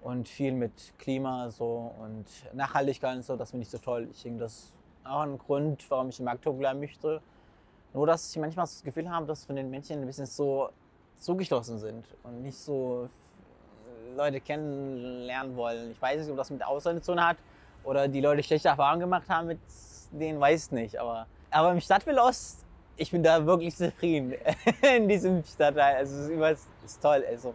Und 0.00 0.28
viel 0.28 0.52
mit 0.52 0.94
Klima 0.98 1.50
so 1.50 1.92
und 2.00 2.24
Nachhaltigkeit 2.54 3.16
und 3.16 3.24
so, 3.24 3.36
das 3.36 3.50
finde 3.50 3.64
ich 3.64 3.70
so 3.70 3.78
toll. 3.78 4.08
Ich 4.12 4.22
denke, 4.22 4.40
das 4.40 4.52
ist 4.54 4.72
auch 5.04 5.20
ein 5.20 5.36
Grund, 5.36 5.84
warum 5.90 6.08
ich 6.08 6.18
in 6.18 6.24
Magdeburg 6.24 6.58
bleiben 6.58 6.80
möchte. 6.80 7.20
Nur, 7.92 8.06
dass 8.06 8.30
ich 8.30 8.40
manchmal 8.40 8.64
das 8.64 8.82
Gefühl 8.82 9.10
habe, 9.10 9.26
dass 9.26 9.44
von 9.44 9.56
den 9.56 9.68
Menschen 9.68 10.00
ein 10.00 10.06
bisschen 10.06 10.26
so 10.26 10.70
zugeschlossen 11.16 11.78
sind 11.78 12.06
und 12.22 12.42
nicht 12.42 12.56
so 12.56 13.08
Leute 14.16 14.40
kennenlernen 14.40 15.54
wollen. 15.56 15.90
Ich 15.90 16.00
weiß 16.00 16.20
nicht, 16.20 16.30
ob 16.30 16.36
das 16.36 16.50
mit 16.50 16.64
Ausländern 16.64 17.02
zu 17.02 17.12
tun 17.12 17.22
hat 17.22 17.36
oder 17.84 18.08
die 18.08 18.20
Leute 18.20 18.42
schlechte 18.42 18.68
Erfahrungen 18.68 19.00
gemacht 19.00 19.28
haben 19.28 19.48
mit 19.48 19.58
denen, 20.12 20.40
weiß 20.40 20.66
ich 20.66 20.72
nicht. 20.72 20.98
Aber, 20.98 21.26
aber 21.50 21.72
im 21.72 21.80
Stadtbild 21.80 22.18
Ost, 22.18 22.64
ich 22.96 23.10
bin 23.10 23.22
da 23.22 23.44
wirklich 23.44 23.74
zufrieden 23.74 24.34
in 24.96 25.08
diesem 25.08 25.42
Stadtteil. 25.44 25.96
Also 25.96 26.32
es 26.32 26.60
ist, 26.60 26.68
ist 26.84 27.02
toll. 27.02 27.24
Also, 27.28 27.54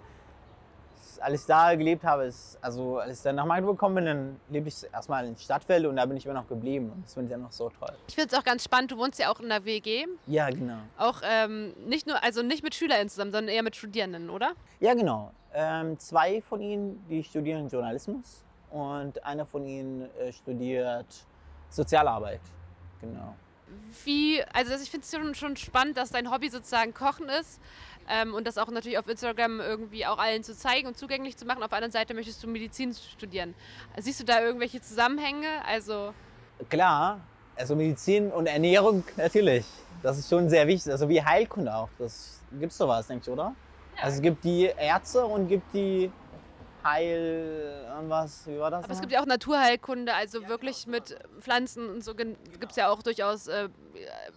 als 1.22 1.42
ich 1.42 1.48
da 1.48 1.74
gelebt 1.76 2.04
habe, 2.04 2.26
ist, 2.26 2.58
also 2.62 2.98
als 2.98 3.20
ich 3.20 3.24
dann 3.24 3.36
nach 3.36 3.46
Magdeburg 3.46 3.78
gekommen 3.78 3.96
bin, 3.96 4.06
dann 4.06 4.40
lebe 4.50 4.68
ich 4.68 4.76
erstmal 4.92 5.26
in 5.26 5.38
Stadtfeld 5.38 5.86
und 5.86 5.96
da 5.96 6.06
bin 6.06 6.18
ich 6.18 6.26
immer 6.26 6.36
noch 6.36 6.48
geblieben. 6.48 6.92
Und 6.94 7.06
das 7.06 7.14
finde 7.14 7.28
ich 7.28 7.32
ja 7.32 7.38
noch 7.38 7.52
so 7.52 7.70
toll. 7.70 7.96
Ich 8.08 8.16
finde 8.16 8.30
es 8.34 8.40
auch 8.40 8.44
ganz 8.44 8.64
spannend, 8.64 8.92
du 8.92 8.98
wohnst 8.98 9.20
ja 9.20 9.32
auch 9.32 9.40
in 9.40 9.50
der 9.50 9.64
WG. 9.66 10.06
Ja, 10.28 10.50
genau. 10.50 10.78
Auch 10.98 11.22
ähm, 11.24 11.74
nicht 11.86 12.08
nur, 12.08 12.22
also 12.24 12.42
nicht 12.42 12.64
mit 12.64 12.76
SchülerInnen 12.76 13.10
zusammen, 13.10 13.32
sondern 13.32 13.54
eher 13.54 13.64
mit 13.64 13.76
Studierenden, 13.76 14.30
oder? 14.30 14.54
Ja, 14.80 14.94
genau. 14.94 15.32
Ähm, 15.54 15.98
zwei 16.00 16.42
von 16.42 16.60
ihnen, 16.60 17.06
die 17.08 17.24
studieren 17.24 17.70
Journalismus 17.70 18.44
und 18.72 19.24
einer 19.24 19.46
von 19.46 19.66
ihnen 19.66 20.10
äh, 20.20 20.34
studiert 20.34 21.26
Sozialarbeit. 21.70 22.42
Genau. 23.00 23.36
Wie, 24.04 24.44
also 24.54 24.74
ich 24.74 24.90
finde 24.90 25.06
es 25.06 25.12
schon, 25.12 25.36
schon 25.36 25.58
spannend, 25.58 25.98
dass 25.98 26.12
dein 26.12 26.32
Hobby 26.32 26.50
sozusagen 26.50 26.94
Kochen 26.94 27.30
ist 27.30 27.60
ähm, 28.10 28.34
und 28.34 28.46
das 28.46 28.58
auch 28.58 28.70
natürlich 28.70 28.98
auf 28.98 29.08
Instagram 29.08 29.60
irgendwie 29.60 30.06
auch 30.06 30.18
allen 30.18 30.44
zu 30.44 30.56
zeigen 30.56 30.88
und 30.88 30.98
zugänglich 30.98 31.38
zu 31.38 31.46
machen. 31.46 31.64
Auf 31.64 31.70
der 31.70 31.78
anderen 31.78 31.92
Seite 31.92 32.14
möchtest 32.14 32.44
du 32.44 32.48
Medizin 32.48 32.94
studieren. 32.94 33.56
Siehst 33.98 34.20
du 34.20 34.24
da 34.24 34.42
irgendwelche 34.42 34.82
Zusammenhänge? 34.82 35.48
Also 35.66 36.14
Klar, 36.70 37.20
also 37.56 37.76
Medizin 37.76 38.32
und 38.32 38.48
Ernährung 38.48 39.04
natürlich. 39.18 39.66
Das 40.04 40.18
ist 40.18 40.30
schon 40.30 40.50
sehr 40.50 40.68
wichtig. 40.68 40.92
Also 40.92 41.10
wie 41.10 41.24
Heilkunde 41.24 41.74
auch. 41.74 41.90
Das 41.98 42.40
gibt 42.60 42.72
es 42.72 42.78
sowas, 42.78 43.08
denke 43.08 43.24
ich, 43.26 43.32
oder? 43.32 43.56
Ja. 43.96 44.04
Also 44.04 44.18
es 44.18 44.22
gibt 44.22 44.44
die 44.44 44.66
Ärzte 44.78 45.26
und 45.26 45.48
gibt 45.48 45.74
die 45.74 46.12
Heil 46.86 47.86
und 48.00 48.10
was, 48.10 48.48
wie 48.48 48.58
war 48.60 48.72
das? 48.72 48.80
Aber 48.80 48.88
noch? 48.88 48.96
es 48.96 49.02
gibt 49.02 49.12
ja 49.12 49.22
auch 49.22 49.26
Naturheilkunde, 49.26 50.14
also 50.14 50.42
ja, 50.42 50.48
wirklich 50.48 50.86
genau. 50.86 50.98
mit 50.98 51.18
Pflanzen 51.42 51.90
und 51.90 52.04
so 52.04 52.16
gibt 52.16 52.38
es 52.70 52.76
ja 52.76 52.90
auch 52.90 53.02
durchaus 53.04 53.48
äh, 53.48 53.70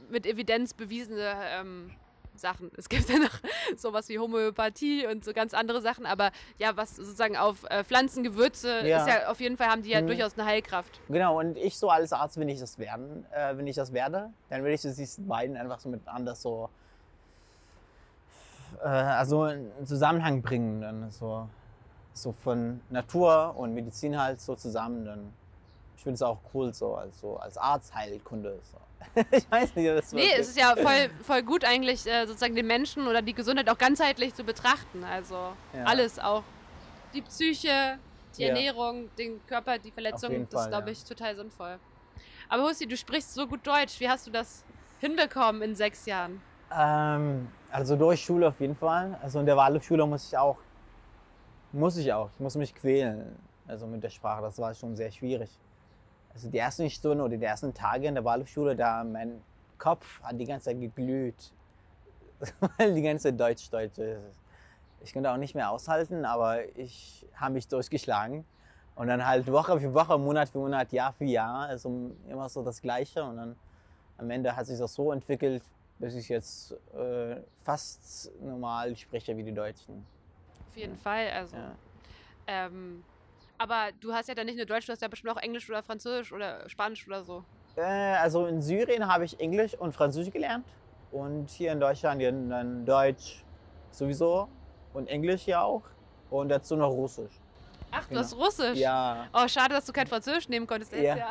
mit 0.08 0.26
Evidenz 0.26 0.74
bewiesene 0.74 1.34
ähm, 1.60 1.92
Sachen. 2.34 2.70
Es 2.76 2.88
gibt 2.88 3.08
ja 3.08 3.18
noch 3.18 3.38
sowas 3.76 4.08
wie 4.08 4.18
Homöopathie 4.18 5.06
und 5.06 5.24
so 5.24 5.32
ganz 5.32 5.54
andere 5.54 5.80
Sachen, 5.82 6.06
aber 6.06 6.30
ja, 6.58 6.76
was 6.76 6.96
sozusagen 6.96 7.36
auf 7.36 7.64
äh, 7.68 7.84
Pflanzen, 7.84 8.24
Gewürze 8.24 8.86
ja. 8.86 8.98
ist 8.98 9.08
ja 9.08 9.28
auf 9.28 9.40
jeden 9.40 9.56
Fall 9.56 9.68
haben 9.68 9.82
die 9.82 9.90
ja 9.90 10.00
mhm. 10.00 10.06
durchaus 10.06 10.38
eine 10.38 10.46
Heilkraft. 10.46 11.00
Genau, 11.08 11.38
und 11.38 11.56
ich 11.58 11.76
so 11.76 11.90
als 11.90 12.12
Arzt, 12.12 12.38
wenn 12.38 12.48
ich 12.48 12.60
das 12.60 12.78
werden, 12.78 13.26
äh, 13.32 13.56
wenn 13.56 13.66
ich 13.66 13.76
das 13.76 13.92
werde, 13.92 14.30
dann 14.48 14.62
würde 14.62 14.74
ich 14.74 14.80
diese 14.80 15.20
beiden 15.22 15.56
einfach 15.56 15.80
so 15.80 15.88
miteinander 15.88 16.34
so 16.34 16.70
äh, 18.82 18.88
also 18.88 19.42
einen 19.42 19.86
Zusammenhang 19.86 20.42
bringen, 20.42 20.80
dann 20.80 21.10
so, 21.10 21.48
so 22.22 22.32
von 22.32 22.80
Natur 22.90 23.54
und 23.56 23.74
Medizin 23.74 24.20
halt 24.20 24.40
so 24.40 24.54
zusammen. 24.54 25.04
Dann 25.04 25.32
ich 25.96 26.02
finde 26.02 26.14
es 26.14 26.22
auch 26.22 26.38
cool 26.54 26.72
so, 26.72 26.94
also 26.94 27.36
als 27.38 27.56
Arztheilkunde. 27.56 28.58
So. 28.62 28.78
ich 29.30 29.50
weiß 29.50 29.74
nicht, 29.74 29.88
das 29.88 30.12
Nee, 30.12 30.32
es 30.38 30.48
ist 30.48 30.58
ja 30.58 30.76
voll, 30.76 31.10
voll 31.22 31.42
gut 31.42 31.64
eigentlich 31.64 32.06
äh, 32.06 32.26
sozusagen 32.26 32.54
den 32.54 32.66
Menschen 32.66 33.06
oder 33.06 33.22
die 33.22 33.34
Gesundheit 33.34 33.68
auch 33.68 33.78
ganzheitlich 33.78 34.34
zu 34.34 34.44
betrachten. 34.44 35.04
Also 35.04 35.34
ja. 35.72 35.84
alles 35.84 36.18
auch. 36.18 36.44
Die 37.14 37.22
Psyche, 37.22 37.98
die 38.36 38.42
ja. 38.42 38.48
Ernährung, 38.48 39.08
den 39.16 39.44
Körper, 39.46 39.78
die 39.78 39.90
Verletzung, 39.90 40.46
das 40.50 40.62
ist, 40.62 40.68
glaube 40.68 40.90
ich, 40.90 41.02
total 41.04 41.34
sinnvoll. 41.36 41.78
Aber 42.48 42.62
Husti, 42.64 42.86
du 42.86 42.96
sprichst 42.96 43.34
so 43.34 43.46
gut 43.46 43.66
Deutsch. 43.66 43.98
Wie 44.00 44.08
hast 44.08 44.26
du 44.26 44.30
das 44.30 44.64
hinbekommen 45.00 45.62
in 45.62 45.74
sechs 45.74 46.06
Jahren? 46.06 46.40
Ähm, 46.76 47.48
also 47.70 47.96
durch 47.96 48.22
Schule 48.22 48.48
auf 48.48 48.60
jeden 48.60 48.76
Fall. 48.76 49.18
Also 49.22 49.40
in 49.40 49.46
der 49.46 49.56
Waldorfschule 49.56 50.06
muss 50.06 50.28
ich 50.28 50.36
auch, 50.36 50.56
muss 51.72 51.96
ich 51.96 52.12
auch, 52.12 52.30
ich 52.32 52.40
muss 52.40 52.56
mich 52.56 52.74
quälen. 52.74 53.36
Also 53.66 53.86
mit 53.86 54.02
der 54.02 54.10
Sprache, 54.10 54.42
das 54.42 54.58
war 54.58 54.74
schon 54.74 54.96
sehr 54.96 55.10
schwierig. 55.10 55.50
Also 56.32 56.48
die 56.48 56.58
ersten 56.58 56.88
Stunden 56.88 57.20
oder 57.20 57.36
die 57.36 57.44
ersten 57.44 57.74
Tage 57.74 58.06
in 58.06 58.14
der 58.14 58.24
Waldorfschule, 58.24 58.74
da 58.74 59.04
mein 59.04 59.40
Kopf 59.76 60.22
hat 60.22 60.38
die 60.40 60.46
ganze 60.46 60.66
Zeit 60.66 60.80
geglüht. 60.80 61.52
Weil 62.78 62.94
die 62.94 63.02
ganze 63.02 63.32
Deutsch, 63.32 63.70
Deutsch 63.70 63.98
ist. 63.98 64.40
Ich 65.00 65.12
konnte 65.12 65.30
auch 65.30 65.36
nicht 65.36 65.54
mehr 65.54 65.70
aushalten, 65.70 66.24
aber 66.24 66.76
ich 66.76 67.26
habe 67.34 67.54
mich 67.54 67.68
durchgeschlagen. 67.68 68.44
Und 68.94 69.06
dann 69.06 69.24
halt 69.24 69.50
Woche 69.50 69.78
für 69.78 69.94
Woche, 69.94 70.18
Monat 70.18 70.48
für 70.48 70.58
Monat, 70.58 70.92
Jahr 70.92 71.12
für 71.12 71.24
Jahr. 71.24 71.66
Also 71.66 72.10
immer 72.28 72.48
so 72.48 72.62
das 72.62 72.80
Gleiche. 72.82 73.22
Und 73.22 73.36
dann 73.36 73.56
am 74.16 74.30
Ende 74.30 74.56
hat 74.56 74.66
sich 74.66 74.78
das 74.78 74.94
so 74.94 75.12
entwickelt, 75.12 75.62
bis 75.98 76.14
ich 76.14 76.28
jetzt 76.28 76.72
äh, 76.94 77.36
fast 77.62 78.32
normal 78.40 78.96
spreche 78.96 79.36
wie 79.36 79.44
die 79.44 79.54
Deutschen. 79.54 80.04
Auf 80.68 80.76
jeden 80.76 80.94
ja. 80.94 81.00
Fall. 81.00 81.30
Also, 81.30 81.56
ja. 81.56 81.74
ähm, 82.46 83.04
aber 83.56 83.88
du 84.00 84.12
hast 84.12 84.28
ja 84.28 84.34
dann 84.34 84.46
nicht 84.46 84.56
nur 84.56 84.66
Deutsch, 84.66 84.86
du 84.86 84.92
hast 84.92 85.02
ja 85.02 85.08
bestimmt 85.08 85.32
auch 85.32 85.40
Englisch 85.40 85.68
oder 85.68 85.82
Französisch 85.82 86.32
oder 86.32 86.68
Spanisch 86.68 87.06
oder 87.06 87.24
so. 87.24 87.44
Äh, 87.76 87.82
also 87.82 88.46
in 88.46 88.62
Syrien 88.62 89.06
habe 89.06 89.24
ich 89.24 89.38
Englisch 89.40 89.74
und 89.74 89.92
Französisch 89.92 90.32
gelernt. 90.32 90.64
Und 91.10 91.48
hier 91.50 91.72
in 91.72 91.80
Deutschland 91.80 92.22
dann 92.22 92.84
Deutsch 92.84 93.42
sowieso 93.90 94.48
und 94.92 95.08
Englisch 95.08 95.46
ja 95.46 95.62
auch. 95.62 95.82
Und 96.30 96.50
dazu 96.50 96.76
noch 96.76 96.90
Russisch. 96.90 97.32
Ach, 97.90 98.02
du 98.02 98.10
genau. 98.10 98.20
hast 98.20 98.36
Russisch? 98.36 98.78
Ja. 98.78 99.26
Oh, 99.32 99.48
schade, 99.48 99.74
dass 99.74 99.86
du 99.86 99.92
kein 99.92 100.06
Französisch 100.06 100.48
nehmen 100.50 100.66
konntest. 100.66 100.92
Ja. 100.92 101.16
ja. 101.16 101.30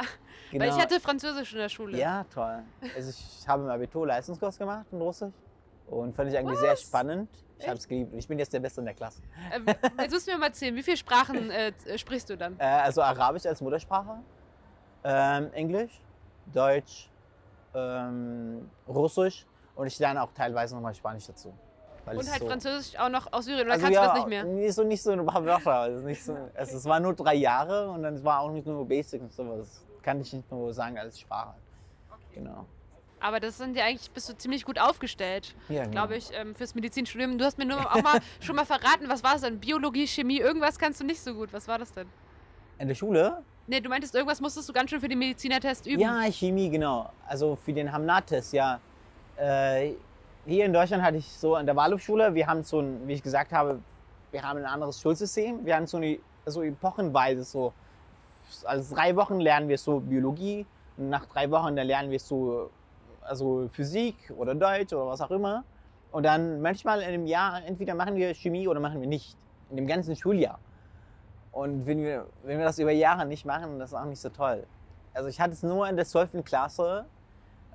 Genau. 0.51 0.65
Weil 0.65 0.70
ich 0.75 0.82
hatte 0.82 1.00
Französisch 1.00 1.53
in 1.53 1.60
der 1.60 1.70
Schule. 1.70 1.98
Ja, 1.98 2.25
toll. 2.34 2.63
Also 2.96 3.12
ich 3.12 3.48
habe 3.48 3.63
im 3.63 3.70
Abitur 3.70 4.08
Leistungskurs 4.08 4.58
gemacht 4.58 4.88
in 4.91 5.00
Russisch 5.00 5.34
und 5.88 6.15
fand 6.15 6.32
ich 6.32 6.38
eigentlich 6.38 6.56
Was? 6.56 6.62
sehr 6.62 6.75
spannend. 6.75 7.29
Ich 7.60 7.67
habe 7.67 7.77
es 7.77 7.88
geliebt. 7.88 8.13
Ich 8.13 8.27
bin 8.27 8.38
jetzt 8.38 8.53
der 8.53 8.60
Beste 8.60 8.82
in 8.82 8.86
der 8.86 8.94
Klasse. 8.94 9.22
Ähm, 9.51 9.65
jetzt 10.00 10.12
musst 10.12 10.27
du 10.27 10.32
mir 10.32 10.38
mal 10.38 10.48
erzählen, 10.48 10.75
wie 10.75 10.84
viele 10.84 10.98
Sprachen 10.98 11.50
äh, 11.50 11.74
sprichst 11.98 12.29
du 12.29 12.38
dann? 12.38 12.56
Äh, 12.60 12.65
also 12.65 13.01
Arabisch 13.01 13.46
als 13.46 13.62
Muttersprache, 13.62 14.20
ähm, 15.03 15.51
Englisch, 15.53 16.00
Deutsch, 16.53 17.10
ähm, 17.74 18.70
Russisch 18.88 19.46
und 19.75 19.88
ich 19.88 19.98
lerne 19.98 20.22
auch 20.22 20.32
teilweise 20.34 20.75
nochmal 20.75 20.94
Spanisch 20.94 21.27
dazu. 21.27 21.53
Und 22.06 22.32
halt 22.32 22.39
so 22.39 22.48
Französisch 22.48 22.98
auch 22.98 23.10
noch 23.10 23.34
aus 23.34 23.46
Syrien, 23.46 23.65
oder 23.65 23.74
also 23.74 23.84
kannst 23.84 23.96
ja, 23.96 24.01
du 24.01 24.08
das 24.08 24.17
nicht 24.20 24.29
mehr? 24.29 24.44
Nee, 24.46 24.70
so 24.70 24.84
nicht 24.84 25.03
so 25.03 25.12
ein 25.12 25.25
paar 25.25 25.44
Wörter. 25.44 25.74
Also 25.74 26.06
nicht 26.06 26.24
so, 26.24 26.38
also 26.56 26.77
es 26.77 26.86
war 26.86 27.01
nur 27.01 27.13
drei 27.13 27.36
Jahre 27.36 27.89
und 27.89 28.03
dann 28.03 28.24
war 28.24 28.39
auch 28.41 28.51
nicht 28.51 28.65
nur 28.65 28.88
Basic 28.88 29.22
und 29.22 29.34
sowas. 29.34 29.84
Kann 30.01 30.22
ich 30.22 30.32
nicht 30.32 30.50
nur 30.50 30.74
sagen 30.74 30.98
als 30.98 31.20
Sprache. 31.20 31.56
Okay. 32.10 32.36
Genau. 32.36 32.65
Aber 33.20 33.40
das 33.40 33.58
sind 33.58 33.76
ja 33.76 33.86
eigentlich, 33.86 34.12
bist 34.12 34.30
du 34.30 34.38
ziemlich 34.38 34.64
gut 34.64 34.80
aufgestellt, 34.80 35.56
ja, 35.70 35.82
genau. 35.82 35.92
glaube 35.92 36.18
ich, 36.18 36.30
ähm, 36.34 36.56
fürs 36.56 36.76
Medizinstudium. 36.76 37.38
Du 37.38 37.46
hast 37.46 37.58
mir 37.58 37.66
nur 37.66 37.80
auch 37.80 38.02
mal 38.04 38.20
schon 38.40 38.56
mal 38.56 38.66
verraten, 38.66 39.08
was 39.08 39.24
war 39.24 39.36
es 39.36 39.42
denn? 39.42 39.60
Biologie, 39.60 40.08
Chemie, 40.08 40.40
irgendwas 40.40 40.78
kannst 40.78 41.00
du 41.02 41.06
nicht 41.06 41.20
so 41.20 41.34
gut. 41.34 41.52
Was 41.52 41.68
war 41.68 41.80
das 41.80 41.92
denn? 41.94 42.08
In 42.80 42.88
der 42.88 42.96
Schule? 42.96 43.44
Nee, 43.66 43.82
du 43.82 43.90
meintest, 43.90 44.14
irgendwas 44.16 44.40
musstest 44.40 44.70
du 44.70 44.74
ganz 44.74 44.90
schön 44.90 45.02
für 45.02 45.10
den 45.10 45.20
Medizinertest 45.20 45.88
üben. 45.88 46.00
Ja, 46.00 46.22
Chemie, 46.32 46.70
genau. 46.70 47.12
Also 47.28 47.56
für 47.56 47.74
den 47.74 47.92
Hamnat-Test, 47.92 48.54
ja. 48.54 48.80
Äh, 49.36 49.94
hier 50.46 50.66
in 50.66 50.72
Deutschland 50.72 51.04
hatte 51.04 51.18
ich 51.18 51.28
so 51.28 51.56
an 51.56 51.66
der 51.66 51.76
Waldorfschule, 51.76 52.34
wir 52.34 52.48
haben 52.48 52.64
so 52.64 52.80
ein, 52.80 53.08
wie 53.08 53.14
ich 53.14 53.24
gesagt 53.24 53.52
habe, 53.52 53.80
wir 54.32 54.44
haben 54.44 54.60
ein 54.60 54.66
anderes 54.66 55.02
Schulsystem. 55.02 55.66
Wir 55.66 55.76
haben 55.76 55.88
so 55.88 55.98
eine 55.98 56.20
so 56.46 56.62
epochenweise 56.62 57.44
so, 57.44 57.74
also 58.64 58.96
drei 58.96 59.16
Wochen 59.16 59.40
lernen 59.40 59.68
wir 59.68 59.78
so 59.78 60.00
Biologie 60.00 60.66
und 60.98 61.10
nach 61.10 61.26
drei 61.26 61.50
Wochen 61.52 61.76
dann 61.76 61.88
lernen 61.88 62.12
wir 62.12 62.20
so 62.20 62.70
also 63.27 63.69
Physik 63.72 64.15
oder 64.36 64.55
Deutsch 64.55 64.93
oder 64.93 65.07
was 65.07 65.22
auch 65.22 65.31
immer. 65.31 65.63
Und 66.12 66.24
dann 66.24 66.62
manchmal 66.62 67.01
in 67.01 67.10
einem 67.10 67.27
Jahr 67.27 67.63
entweder 67.65 67.93
machen 67.93 68.15
wir 68.15 68.34
Chemie 68.34 68.67
oder 68.67 68.79
machen 68.79 69.01
wir 69.01 69.07
nicht. 69.07 69.38
In 69.69 69.75
dem 69.75 69.88
ganzen 69.88 70.15
Schuljahr. 70.15 70.60
Und 71.51 71.86
wenn 71.86 72.01
wir, 72.01 72.27
wenn 72.43 72.57
wir 72.57 72.65
das 72.65 72.79
über 72.79 72.91
Jahre 72.91 73.25
nicht 73.25 73.46
machen, 73.46 73.79
das 73.79 73.91
ist 73.91 73.98
auch 73.98 74.05
nicht 74.05 74.22
so 74.22 74.29
toll. 74.29 74.65
Also 75.13 75.29
ich 75.29 75.41
hatte 75.41 75.53
es 75.53 75.63
nur 75.63 75.88
in 75.89 75.96
der 75.96 76.05
12. 76.05 76.43
Klasse 76.46 77.05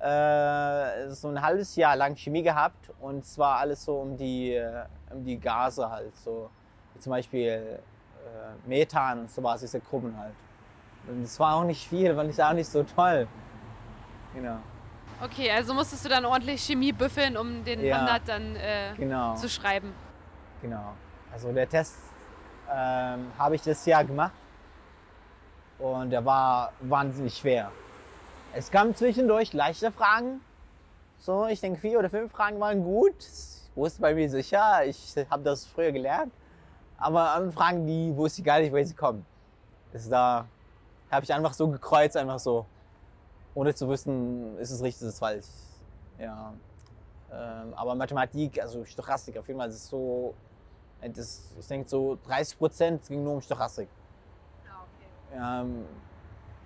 äh, 0.00 1.10
so 1.10 1.28
ein 1.28 1.40
halbes 1.40 1.76
Jahr 1.76 1.96
lang 1.96 2.16
Chemie 2.16 2.42
gehabt 2.42 2.90
und 3.00 3.24
zwar 3.24 3.58
alles 3.58 3.84
so 3.84 3.96
um 3.98 4.16
die, 4.16 4.54
äh, 4.54 4.84
um 5.10 5.24
die 5.24 5.38
Gase 5.38 5.88
halt. 5.88 6.16
So 6.16 6.48
zum 6.98 7.10
Beispiel 7.10 7.48
äh, 7.48 8.68
Methan 8.68 9.20
und 9.20 9.30
sowas, 9.30 9.60
diese 9.60 9.80
Gruppen 9.80 10.16
halt. 10.16 10.34
Und 11.08 11.24
es 11.24 11.38
war 11.38 11.56
auch 11.56 11.64
nicht 11.64 11.86
viel, 11.86 12.14
fand 12.14 12.30
ich 12.30 12.42
auch 12.42 12.52
nicht 12.52 12.68
so 12.68 12.82
toll. 12.84 13.26
Genau. 14.34 14.58
Okay, 15.22 15.52
also 15.52 15.72
musstest 15.72 16.04
du 16.04 16.08
dann 16.08 16.24
ordentlich 16.24 16.60
Chemie 16.64 16.90
büffeln, 16.90 17.36
um 17.36 17.62
den 17.64 17.84
ja, 17.84 17.98
100 17.98 18.28
dann 18.28 18.56
äh, 18.56 18.92
genau. 18.96 19.36
zu 19.36 19.48
schreiben. 19.48 19.94
Genau. 20.60 20.94
Also 21.32 21.52
der 21.52 21.68
Test 21.68 21.96
ähm, 22.68 23.30
habe 23.38 23.54
ich 23.54 23.62
das 23.62 23.86
Jahr 23.86 24.04
gemacht 24.04 24.32
und 25.78 26.10
der 26.10 26.24
war 26.24 26.72
wahnsinnig 26.80 27.36
schwer. 27.36 27.70
Es 28.52 28.68
kamen 28.68 28.96
zwischendurch 28.96 29.52
leichte 29.52 29.92
Fragen. 29.92 30.40
So, 31.18 31.46
ich 31.46 31.60
denke, 31.60 31.78
vier 31.80 32.00
oder 32.00 32.10
fünf 32.10 32.32
Fragen 32.32 32.58
waren 32.58 32.82
gut. 32.82 33.14
Ich 33.20 33.76
wusste 33.76 34.00
bei 34.00 34.14
mir 34.14 34.28
sicher, 34.28 34.84
ich 34.84 35.14
habe 35.30 35.44
das 35.44 35.66
früher 35.66 35.92
gelernt. 35.92 36.32
Aber 36.98 37.30
andere 37.30 37.52
Fragen, 37.52 37.86
die 37.86 38.14
wusste 38.16 38.40
ich 38.40 38.44
gar 38.44 38.58
nicht, 38.58 38.72
woher 38.72 38.84
sie 38.84 38.94
kommen. 38.94 39.24
Das 39.92 40.08
da 40.08 40.46
habe 41.12 41.24
ich 41.24 41.32
einfach 41.32 41.54
so 41.54 41.68
gekreuzt, 41.68 42.16
einfach 42.16 42.40
so 42.40 42.66
ohne 43.54 43.74
zu 43.74 43.88
wissen, 43.88 44.56
ist 44.58 44.70
es 44.70 44.82
richtig, 44.82 45.02
ist 45.02 45.14
es 45.14 45.18
falsch. 45.18 45.46
Ja. 46.18 46.52
Ähm, 47.32 47.74
aber 47.74 47.94
Mathematik, 47.94 48.60
also 48.60 48.84
Stochastik, 48.84 49.38
auf 49.38 49.46
jeden 49.48 49.58
Fall 49.58 49.68
das 49.68 49.76
ist 49.76 49.88
so, 49.88 50.34
äh, 51.00 51.10
das, 51.10 51.42
ich 51.58 51.66
denke 51.66 51.88
so 51.88 52.18
30 52.26 52.58
Prozent 52.58 53.08
ging 53.08 53.24
nur 53.24 53.34
um 53.34 53.40
Stochastik. 53.40 53.88
Ah, 54.68 54.82
okay. 54.82 55.64
Ähm, 55.64 55.84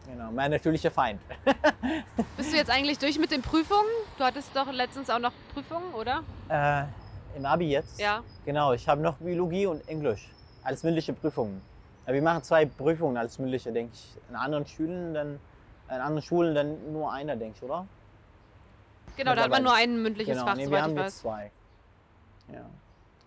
genau, 0.06 0.30
mein 0.32 0.50
natürlicher 0.50 0.90
Feind. 0.90 1.20
Bist 2.36 2.52
du 2.52 2.56
jetzt 2.56 2.70
eigentlich 2.70 2.98
durch 2.98 3.18
mit 3.18 3.30
den 3.30 3.42
Prüfungen? 3.42 3.86
Du 4.18 4.24
hattest 4.24 4.54
doch 4.54 4.70
letztens 4.72 5.08
auch 5.08 5.20
noch 5.20 5.32
Prüfungen, 5.54 5.94
oder? 5.94 6.22
äh, 6.48 6.84
Im 7.36 7.46
Abi 7.46 7.70
jetzt? 7.70 8.00
Ja. 8.00 8.22
Genau, 8.44 8.72
ich 8.72 8.88
habe 8.88 9.00
noch 9.00 9.16
Biologie 9.16 9.66
und 9.66 9.86
Englisch 9.88 10.28
als 10.64 10.82
mündliche 10.82 11.12
Prüfungen. 11.12 11.62
Ja, 12.06 12.12
wir 12.12 12.22
machen 12.22 12.42
zwei 12.42 12.66
Prüfungen 12.66 13.16
als 13.16 13.38
mündliche, 13.38 13.72
denke 13.72 13.92
ich. 13.94 14.16
In 14.28 14.34
anderen 14.36 14.66
Schulen 14.66 15.14
dann, 15.14 15.40
in 15.88 15.96
anderen 15.96 16.22
Schulen 16.22 16.54
dann 16.54 16.92
nur 16.92 17.12
einer, 17.12 17.36
denke 17.36 17.56
ich, 17.56 17.62
oder? 17.62 17.86
Genau, 19.16 19.34
da 19.34 19.44
hat 19.44 19.50
man 19.50 19.62
nur 19.62 19.74
ein 19.74 20.02
mündliches 20.02 20.34
genau, 20.34 20.46
Fach, 20.46 20.56
nee, 20.56 20.62
wir 20.62 20.68
soweit 20.68 20.82
haben 20.82 20.90
ich 20.92 20.96
jetzt 20.98 21.06
weiß. 21.06 21.20
zwei. 21.20 21.50
Ja. 22.52 22.66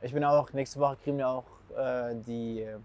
Ich 0.01 0.13
bin 0.13 0.23
auch, 0.23 0.53
nächste 0.53 0.79
Woche 0.79 0.97
kriegen 1.03 1.17
wir 1.17 1.27
auch 1.27 1.45
äh, 1.75 2.15
die 2.15 2.61
äh, 2.61 2.77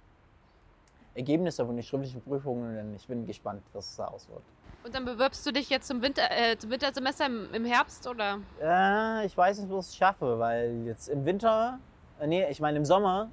Ergebnisse 1.14 1.64
von 1.64 1.76
den 1.76 1.82
schriftlichen 1.82 2.22
Prüfungen. 2.22 2.78
Und 2.78 2.94
ich 2.94 3.06
bin 3.06 3.26
gespannt, 3.26 3.62
was 3.72 3.96
da 3.96 4.06
aus 4.06 4.28
wird. 4.28 4.42
Und 4.84 4.94
dann 4.94 5.04
bewirbst 5.04 5.46
du 5.46 5.52
dich 5.52 5.70
jetzt 5.70 5.86
zum, 5.86 6.02
Winter, 6.02 6.22
äh, 6.30 6.58
zum 6.58 6.70
Wintersemester 6.70 7.26
im, 7.26 7.52
im 7.54 7.64
Herbst, 7.64 8.06
oder? 8.06 8.40
Äh, 8.60 9.26
ich 9.26 9.36
weiß 9.36 9.58
nicht, 9.60 9.70
ob 9.70 9.80
ich 9.80 9.86
es 9.86 9.96
schaffe, 9.96 10.38
weil 10.38 10.82
jetzt 10.84 11.08
im 11.08 11.24
Winter, 11.24 11.78
äh, 12.20 12.26
nee, 12.26 12.46
ich 12.50 12.60
meine 12.60 12.78
im 12.78 12.84
Sommer 12.84 13.30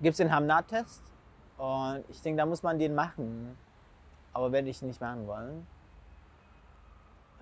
gibt 0.00 0.12
es 0.12 0.18
den 0.18 0.32
Hamnat-Test. 0.32 1.02
Und 1.58 2.04
ich 2.08 2.20
denke, 2.22 2.38
da 2.38 2.46
muss 2.46 2.62
man 2.62 2.78
den 2.78 2.94
machen. 2.94 3.56
Aber 4.32 4.50
werde 4.52 4.68
ich 4.68 4.80
nicht 4.82 5.00
machen 5.00 5.26
wollen. 5.26 5.66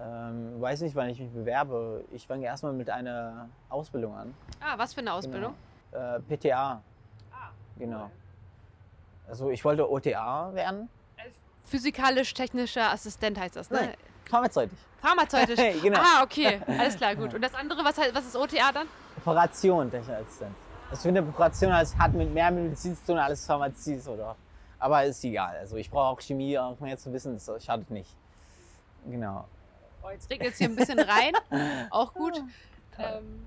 Ähm, 0.01 0.61
weiß 0.61 0.81
nicht, 0.81 0.95
wann 0.97 1.09
ich 1.11 1.21
mich 1.21 1.31
bewerbe. 1.31 2.05
Ich 2.11 2.27
fange 2.27 2.45
erstmal 2.45 2.73
mit 2.73 2.91
einer 2.91 3.49
Ausbildung 3.69 4.15
an. 4.17 4.35
Ah, 4.61 4.75
was 4.77 4.95
für 4.95 5.01
eine 5.01 5.13
Ausbildung? 5.13 5.55
Genau. 5.93 6.17
Äh, 6.17 6.21
PTA, 6.21 6.83
Ah, 7.33 7.51
genau. 7.79 8.11
Also 9.29 9.51
ich 9.51 9.65
wollte 9.65 9.89
OTA 9.91 10.53
werden. 10.55 10.89
Physikalisch-technischer 11.65 12.91
Assistent 12.91 13.39
heißt 13.39 13.57
das, 13.57 13.71
ne? 13.71 13.79
Nein. 13.81 13.95
Pharmazeutig. 14.29 14.79
Pharmazeutisch. 14.99 15.59
genau. 15.83 16.01
Ah, 16.01 16.23
okay. 16.23 16.61
Alles 16.67 16.97
klar, 16.97 17.15
gut. 17.17 17.33
Und 17.35 17.43
das 17.43 17.55
andere, 17.55 17.85
was, 17.85 17.97
was 17.99 18.27
ist 18.27 18.37
OTA 18.37 18.73
dann? 18.73 18.87
Operation, 19.19 19.91
technischer 19.91 20.19
Assistent. 20.19 20.55
Ich 20.93 20.99
finde, 20.99 21.23
Operation 21.23 21.71
als- 21.73 21.97
hat 21.97 22.13
mit 22.13 22.33
mehr 22.33 22.51
Medizin 22.51 22.97
zu 22.97 23.07
tun 23.07 23.19
als 23.19 23.47
Pharmazie, 23.47 24.01
oder? 24.07 24.37
Aber 24.79 25.05
ist 25.05 25.23
egal. 25.25 25.57
Also 25.59 25.77
ich 25.77 25.91
brauche 25.91 26.09
auch 26.09 26.21
Chemie, 26.21 26.59
auch 26.59 26.79
mehr 26.81 26.99
zu 26.99 27.13
wissen, 27.13 27.35
das 27.35 27.65
schadet 27.65 27.91
nicht. 27.91 28.15
Genau. 29.07 29.45
Oh, 30.03 30.11
jetzt 30.11 30.29
regnet 30.31 30.53
es 30.53 30.59
hier 30.59 30.69
ein 30.69 30.77
bisschen 30.77 30.99
rein. 30.99 31.33
Auch 31.91 32.13
gut. 32.15 32.37
Ähm, 32.99 33.47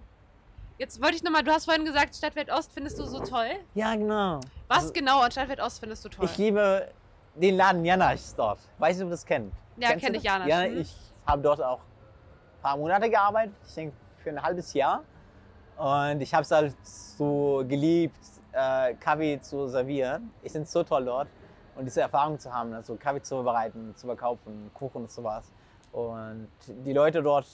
jetzt 0.77 1.01
wollte 1.01 1.15
ich 1.17 1.23
nochmal, 1.23 1.43
du 1.43 1.51
hast 1.51 1.65
vorhin 1.65 1.85
gesagt, 1.85 2.15
Stadtwelt 2.15 2.49
Ost 2.51 2.71
findest 2.73 2.97
du 2.99 3.03
so 3.05 3.19
toll. 3.19 3.49
Ja, 3.73 3.93
genau. 3.95 4.39
Was 4.67 4.79
Also, 4.79 4.93
genau 4.93 5.19
an 5.21 5.31
Stadtwelt 5.31 5.59
Ost 5.59 5.79
findest 5.79 6.05
du 6.05 6.09
toll? 6.09 6.25
Ich 6.25 6.37
liebe 6.37 6.89
den 7.35 7.55
Laden 7.57 7.83
Janasch 7.83 8.21
dort. 8.37 8.59
Weiß 8.77 8.95
nicht, 8.95 9.03
ob 9.03 9.09
du 9.09 9.11
das 9.11 9.25
kennst. 9.25 9.55
Ja, 9.77 9.89
Kennst 9.89 10.03
du 10.03 10.07
kenn 10.07 10.15
ich? 10.15 10.23
Janasch, 10.23 10.47
Ja, 10.49 10.63
ich 10.65 10.95
habe 11.25 11.41
dort 11.41 11.61
auch 11.61 11.79
ein 11.79 12.61
paar 12.61 12.77
Monate 12.77 13.09
gearbeitet. 13.09 13.53
Ich 13.67 13.73
denke, 13.73 13.95
für 14.23 14.29
ein 14.29 14.41
halbes 14.41 14.73
Jahr. 14.73 15.03
Und 15.77 16.21
ich 16.21 16.33
habe 16.33 16.43
es 16.43 16.51
halt 16.51 16.73
so 16.83 17.63
geliebt, 17.67 18.17
äh, 18.53 18.93
Kaffee 18.95 19.41
zu 19.41 19.67
servieren. 19.67 20.31
Ich 20.41 20.53
finde 20.53 20.63
es 20.65 20.71
so 20.71 20.83
toll 20.83 21.03
dort. 21.05 21.27
Und 21.75 21.83
diese 21.83 21.99
Erfahrung 21.99 22.39
zu 22.39 22.51
haben, 22.53 22.73
also 22.73 22.95
Kaffee 22.95 23.21
zu 23.21 23.43
bereiten, 23.43 23.93
zu 23.97 24.07
verkaufen, 24.07 24.71
Kuchen 24.73 25.01
und 25.01 25.11
sowas. 25.11 25.51
Und 25.95 26.49
die 26.67 26.91
Leute 26.91 27.23
dort 27.23 27.47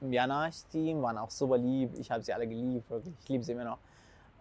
im 0.00 0.10
Janasch-Team 0.10 1.02
waren 1.02 1.18
auch 1.18 1.28
super 1.28 1.58
lieb. 1.58 1.90
Ich 1.98 2.10
habe 2.10 2.22
sie 2.22 2.32
alle 2.32 2.48
geliebt, 2.48 2.88
wirklich. 2.88 3.14
Ich 3.20 3.28
liebe 3.28 3.44
sie 3.44 3.52
immer 3.52 3.64
noch. 3.64 3.78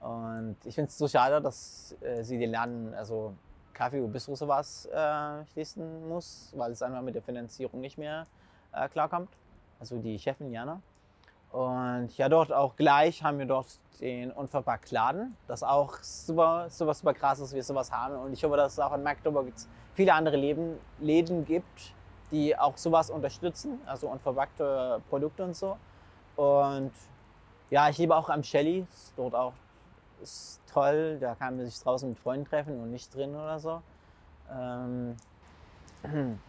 Und 0.02 0.56
ich 0.64 0.74
finde 0.74 0.88
es 0.88 0.98
so 0.98 1.10
schade, 1.10 1.42
dass 1.42 1.94
äh, 2.00 2.24
sie 2.24 2.40
den 2.40 2.52
Laden, 2.52 2.94
also 2.94 3.34
Kaffee 3.74 4.00
und 4.00 4.14
Bistro 4.14 4.36
sowas 4.36 4.86
äh, 4.86 5.46
schließen 5.48 6.08
muss, 6.08 6.54
weil 6.56 6.72
es 6.72 6.82
einfach 6.82 7.02
mit 7.02 7.14
der 7.14 7.22
Finanzierung 7.22 7.82
nicht 7.82 7.98
mehr 7.98 8.28
äh, 8.72 8.88
klarkommt. 8.88 9.30
Also 9.78 9.98
die 9.98 10.18
Chefin 10.18 10.50
Jana. 10.50 10.82
Und 11.52 12.18
ja, 12.18 12.30
dort 12.30 12.54
auch 12.54 12.78
gleich 12.78 13.22
haben 13.24 13.40
wir 13.40 13.46
dort 13.46 13.78
den 14.00 14.32
Unverpackt-Laden, 14.32 15.36
das 15.48 15.64
auch 15.64 15.98
super, 16.02 16.70
super, 16.70 16.94
super 16.94 17.14
krass 17.14 17.40
ist, 17.40 17.50
dass 17.50 17.54
wir 17.54 17.64
sowas 17.64 17.92
haben. 17.92 18.16
Und 18.16 18.32
ich 18.32 18.42
hoffe, 18.46 18.56
dass 18.56 18.72
es 18.74 18.80
auch 18.80 18.94
in 18.94 19.04
Magdeburg 19.04 19.52
viele 19.96 20.14
andere 20.14 20.38
Läden, 20.38 20.78
Läden 21.00 21.44
gibt, 21.44 21.94
die 22.32 22.58
auch 22.58 22.78
sowas 22.78 23.10
unterstützen, 23.10 23.80
also 23.86 24.08
unverpackte 24.10 25.02
Produkte 25.10 25.44
und 25.44 25.56
so. 25.56 25.78
Und 26.36 26.92
ja, 27.70 27.90
ich 27.90 27.98
liebe 27.98 28.16
auch 28.16 28.30
am 28.30 28.44
Shelly, 28.44 28.86
dort 29.16 29.36
auch 29.36 29.54
ist 30.22 30.62
toll, 30.72 31.18
da 31.20 31.36
kann 31.36 31.58
man 31.58 31.66
sich 31.66 31.80
draußen 31.80 32.10
mit 32.10 32.20
Freunden 32.20 32.46
treffen 32.46 32.80
und 32.82 32.92
nicht 32.92 33.14
drin 33.14 33.36
oder 33.36 33.60
so. 33.60 33.82
Ähm, 34.52 35.16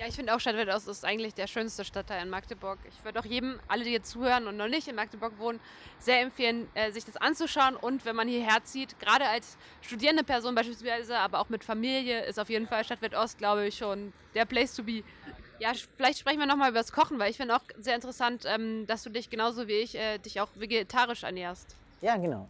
Ja, 0.00 0.06
ich 0.06 0.14
finde 0.14 0.34
auch 0.34 0.40
Stadtwelt 0.40 0.70
Ost 0.70 0.88
ist 0.88 1.04
eigentlich 1.04 1.34
der 1.34 1.46
schönste 1.46 1.84
Stadtteil 1.84 2.22
in 2.22 2.30
Magdeburg. 2.30 2.78
Ich 2.88 3.04
würde 3.04 3.20
auch 3.20 3.24
jedem, 3.26 3.60
alle, 3.68 3.84
die 3.84 3.90
jetzt 3.90 4.08
zuhören 4.08 4.46
und 4.46 4.56
noch 4.56 4.66
nicht 4.66 4.88
in 4.88 4.94
Magdeburg 4.94 5.38
wohnen, 5.38 5.60
sehr 5.98 6.22
empfehlen, 6.22 6.70
äh, 6.72 6.90
sich 6.90 7.04
das 7.04 7.18
anzuschauen. 7.18 7.76
Und 7.76 8.06
wenn 8.06 8.16
man 8.16 8.26
hierher 8.26 8.64
zieht, 8.64 8.98
gerade 8.98 9.28
als 9.28 9.58
studierende 9.82 10.24
Person 10.24 10.54
beispielsweise, 10.54 11.18
aber 11.18 11.38
auch 11.38 11.50
mit 11.50 11.64
Familie, 11.64 12.24
ist 12.24 12.40
auf 12.40 12.48
jeden 12.48 12.66
Fall 12.66 12.82
Stadtwelt 12.82 13.14
Ost, 13.14 13.36
glaube 13.36 13.66
ich, 13.66 13.76
schon 13.76 14.14
der 14.34 14.46
Place 14.46 14.74
to 14.74 14.82
be. 14.82 15.02
Ja, 15.58 15.72
vielleicht 15.98 16.20
sprechen 16.20 16.38
wir 16.38 16.46
nochmal 16.46 16.70
über 16.70 16.78
das 16.78 16.92
Kochen, 16.92 17.18
weil 17.18 17.30
ich 17.30 17.36
finde 17.36 17.54
auch 17.54 17.64
sehr 17.78 17.94
interessant, 17.94 18.44
ähm, 18.46 18.86
dass 18.86 19.02
du 19.02 19.10
dich 19.10 19.28
genauso 19.28 19.68
wie 19.68 19.80
ich 19.80 19.96
äh, 19.96 20.16
dich 20.16 20.40
auch 20.40 20.48
vegetarisch 20.54 21.24
ernährst. 21.24 21.76
ja, 22.00 22.16
genau. 22.16 22.48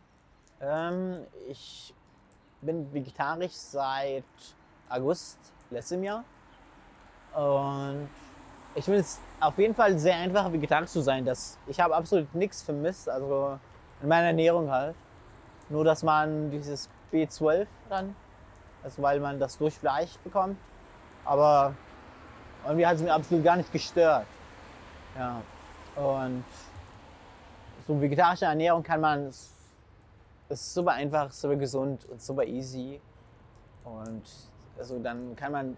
Ähm, 0.60 1.26
ich 1.48 1.92
bin 2.60 2.94
vegetarisch 2.94 3.54
seit 3.54 4.22
August 4.88 5.40
letztem 5.70 6.04
Jahr. 6.04 6.24
Und 7.34 8.08
ich 8.74 8.84
finde 8.84 9.00
es 9.00 9.20
auf 9.40 9.58
jeden 9.58 9.74
Fall 9.74 9.98
sehr 9.98 10.16
einfach, 10.16 10.52
vegetarisch 10.52 10.90
zu 10.90 11.00
sein. 11.00 11.24
Das, 11.24 11.58
ich 11.66 11.80
habe 11.80 11.94
absolut 11.94 12.34
nichts 12.34 12.62
vermisst, 12.62 13.08
also 13.08 13.58
in 14.02 14.08
meiner 14.08 14.28
Ernährung 14.28 14.70
halt. 14.70 14.94
Nur, 15.68 15.84
dass 15.84 16.02
man 16.02 16.50
dieses 16.50 16.88
B12 17.12 17.66
dann, 17.88 18.14
also 18.82 19.02
weil 19.02 19.20
man 19.20 19.38
das 19.38 19.56
durch 19.58 19.78
Fleisch 19.78 20.16
bekommt. 20.24 20.56
Aber 21.24 21.74
irgendwie 22.64 22.86
hat 22.86 22.96
es 22.96 23.02
mir 23.02 23.14
absolut 23.14 23.44
gar 23.44 23.56
nicht 23.56 23.72
gestört. 23.72 24.26
Ja. 25.16 25.42
Und 25.96 26.44
so 27.86 28.00
vegetarische 28.00 28.44
Ernährung 28.44 28.82
kann 28.82 29.00
man, 29.00 29.26
ist 29.28 29.54
super 30.48 30.92
einfach, 30.92 31.30
super 31.32 31.56
gesund 31.56 32.04
und 32.06 32.20
super 32.22 32.44
easy. 32.44 33.00
Und 33.84 34.22
also 34.78 34.98
dann 34.98 35.34
kann 35.36 35.52
man, 35.52 35.76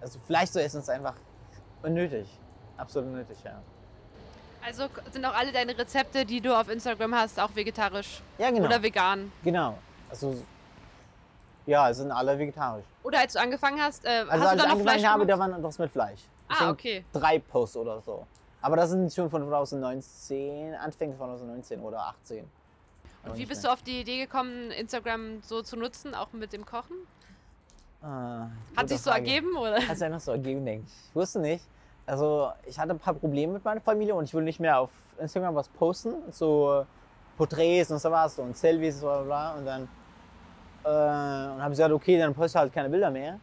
also 0.00 0.18
Fleisch 0.26 0.50
zu 0.50 0.62
essen 0.62 0.80
ist 0.80 0.90
einfach 0.90 1.14
unnötig. 1.82 2.26
Absolut 2.76 3.08
unnötig, 3.10 3.36
ja. 3.44 3.60
Also 4.66 4.88
sind 5.12 5.24
auch 5.24 5.34
alle 5.34 5.52
deine 5.52 5.76
Rezepte, 5.76 6.24
die 6.24 6.40
du 6.40 6.58
auf 6.58 6.68
Instagram 6.68 7.14
hast, 7.14 7.38
auch 7.38 7.54
vegetarisch 7.54 8.22
Ja, 8.38 8.50
genau. 8.50 8.66
oder 8.66 8.82
vegan. 8.82 9.30
genau. 9.42 9.78
Also, 10.08 10.36
ja, 11.66 11.90
es 11.90 11.98
sind 11.98 12.10
alle 12.10 12.38
vegetarisch. 12.38 12.84
Oder 13.02 13.18
als 13.20 13.34
du 13.34 13.40
angefangen 13.40 13.80
hast, 13.80 14.04
äh, 14.04 14.08
Also 14.08 14.30
hast 14.30 14.40
du 14.40 14.48
als 14.48 14.56
dann 14.62 14.70
ich 14.70 14.74
noch 14.76 14.80
Fleisch 14.82 14.94
angefangen 15.04 15.12
habe, 15.12 15.26
da 15.26 15.38
waren 15.38 15.52
etwas 15.54 15.78
mit 15.78 15.90
Fleisch. 15.92 16.20
Ich 16.48 16.56
Ah, 16.56 16.58
denk 16.60 16.70
okay. 16.72 17.04
Drei 17.12 17.38
Posts 17.38 17.76
oder 17.76 18.00
so. 18.00 18.26
Aber 18.62 18.76
das 18.76 18.90
sind 18.90 19.12
schon 19.12 19.28
von 19.28 19.46
2019, 19.46 20.74
Anfang 20.74 21.14
2019 21.16 21.80
oder 21.80 22.00
18. 22.00 22.48
Und 23.24 23.36
wie 23.36 23.46
bist 23.46 23.64
du 23.64 23.68
auf 23.72 23.82
die 23.82 24.00
Idee 24.00 24.18
gekommen, 24.24 24.70
Instagram 24.70 25.42
so 25.42 25.62
zu 25.62 25.76
nutzen, 25.76 26.14
auch 26.14 26.32
mit 26.32 26.52
dem 26.52 26.64
Kochen? 26.64 26.96
Du? 28.04 28.76
Hat 28.76 28.88
sich 28.88 29.00
so 29.00 29.10
ergeben 29.10 29.56
oder? 29.56 29.76
Hat 29.76 29.96
sich 29.96 30.04
einfach 30.04 30.20
so 30.20 30.32
ergeben, 30.32 30.64
denke 30.64 30.86
ich. 30.86 31.08
Ich 31.10 31.14
wusste 31.14 31.40
nicht. 31.40 31.64
Also 32.06 32.50
ich 32.66 32.78
hatte 32.78 32.92
ein 32.92 32.98
paar 32.98 33.14
Probleme 33.14 33.54
mit 33.54 33.64
meiner 33.64 33.80
Familie 33.80 34.14
und 34.14 34.24
ich 34.24 34.34
will 34.34 34.44
nicht 34.44 34.60
mehr 34.60 34.78
auf 34.78 34.90
Instagram 35.18 35.54
was 35.54 35.68
posten. 35.68 36.14
So 36.30 36.86
Porträts 37.36 37.90
und 37.90 37.98
sowas 37.98 38.38
und 38.38 38.56
Selfies 38.56 39.00
bla 39.00 39.22
bla 39.22 39.24
bla. 39.24 39.54
Und 39.54 39.64
dann 39.64 39.88
äh, 40.84 40.88
und 41.54 41.62
habe 41.62 41.72
ich 41.72 41.78
gesagt, 41.78 41.92
okay, 41.92 42.18
dann 42.18 42.34
poste 42.34 42.58
halt 42.58 42.72
keine 42.72 42.90
Bilder 42.90 43.10
mehr 43.10 43.40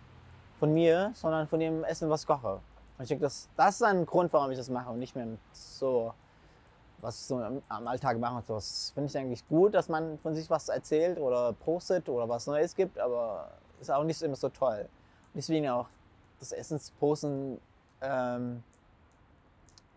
von 0.60 0.74
mir, 0.74 1.12
sondern 1.16 1.48
von 1.48 1.60
dem 1.60 1.84
Essen, 1.84 2.10
was 2.10 2.22
ich 2.22 2.28
koche. 2.28 2.60
Und 2.98 3.04
ich 3.04 3.08
denke, 3.08 3.24
das, 3.24 3.50
das 3.58 3.76
ist 3.76 3.84
ein 3.84 4.06
Grund, 4.06 4.32
warum 4.32 4.52
ich 4.52 4.58
das 4.58 4.70
mache 4.70 4.92
und 4.92 5.00
nicht 5.00 5.16
mehr 5.16 5.26
so, 5.52 6.14
was 7.00 7.20
ich 7.20 7.26
so 7.26 7.38
am, 7.38 7.64
am 7.68 7.88
Alltag 7.88 8.20
mache. 8.20 8.36
und 8.36 8.46
so. 8.46 8.54
Das 8.54 8.92
finde 8.94 9.10
ich 9.10 9.18
eigentlich 9.18 9.48
gut, 9.48 9.74
dass 9.74 9.90
man 9.90 10.20
von 10.20 10.36
sich 10.36 10.48
was 10.52 10.70
erzählt 10.70 11.18
oder 11.20 11.54
postet 11.54 12.08
oder 12.10 12.30
was 12.30 12.46
Neues 12.46 12.76
gibt, 12.76 13.00
aber 13.00 13.50
ist 13.82 13.92
auch 13.92 14.04
nicht 14.04 14.22
immer 14.22 14.36
so 14.36 14.50
toll. 14.50 14.88
Deswegen 15.34 15.70
auch 15.70 15.88
das 16.40 16.52
Essensposten 16.52 17.60
ähm, 18.02 18.64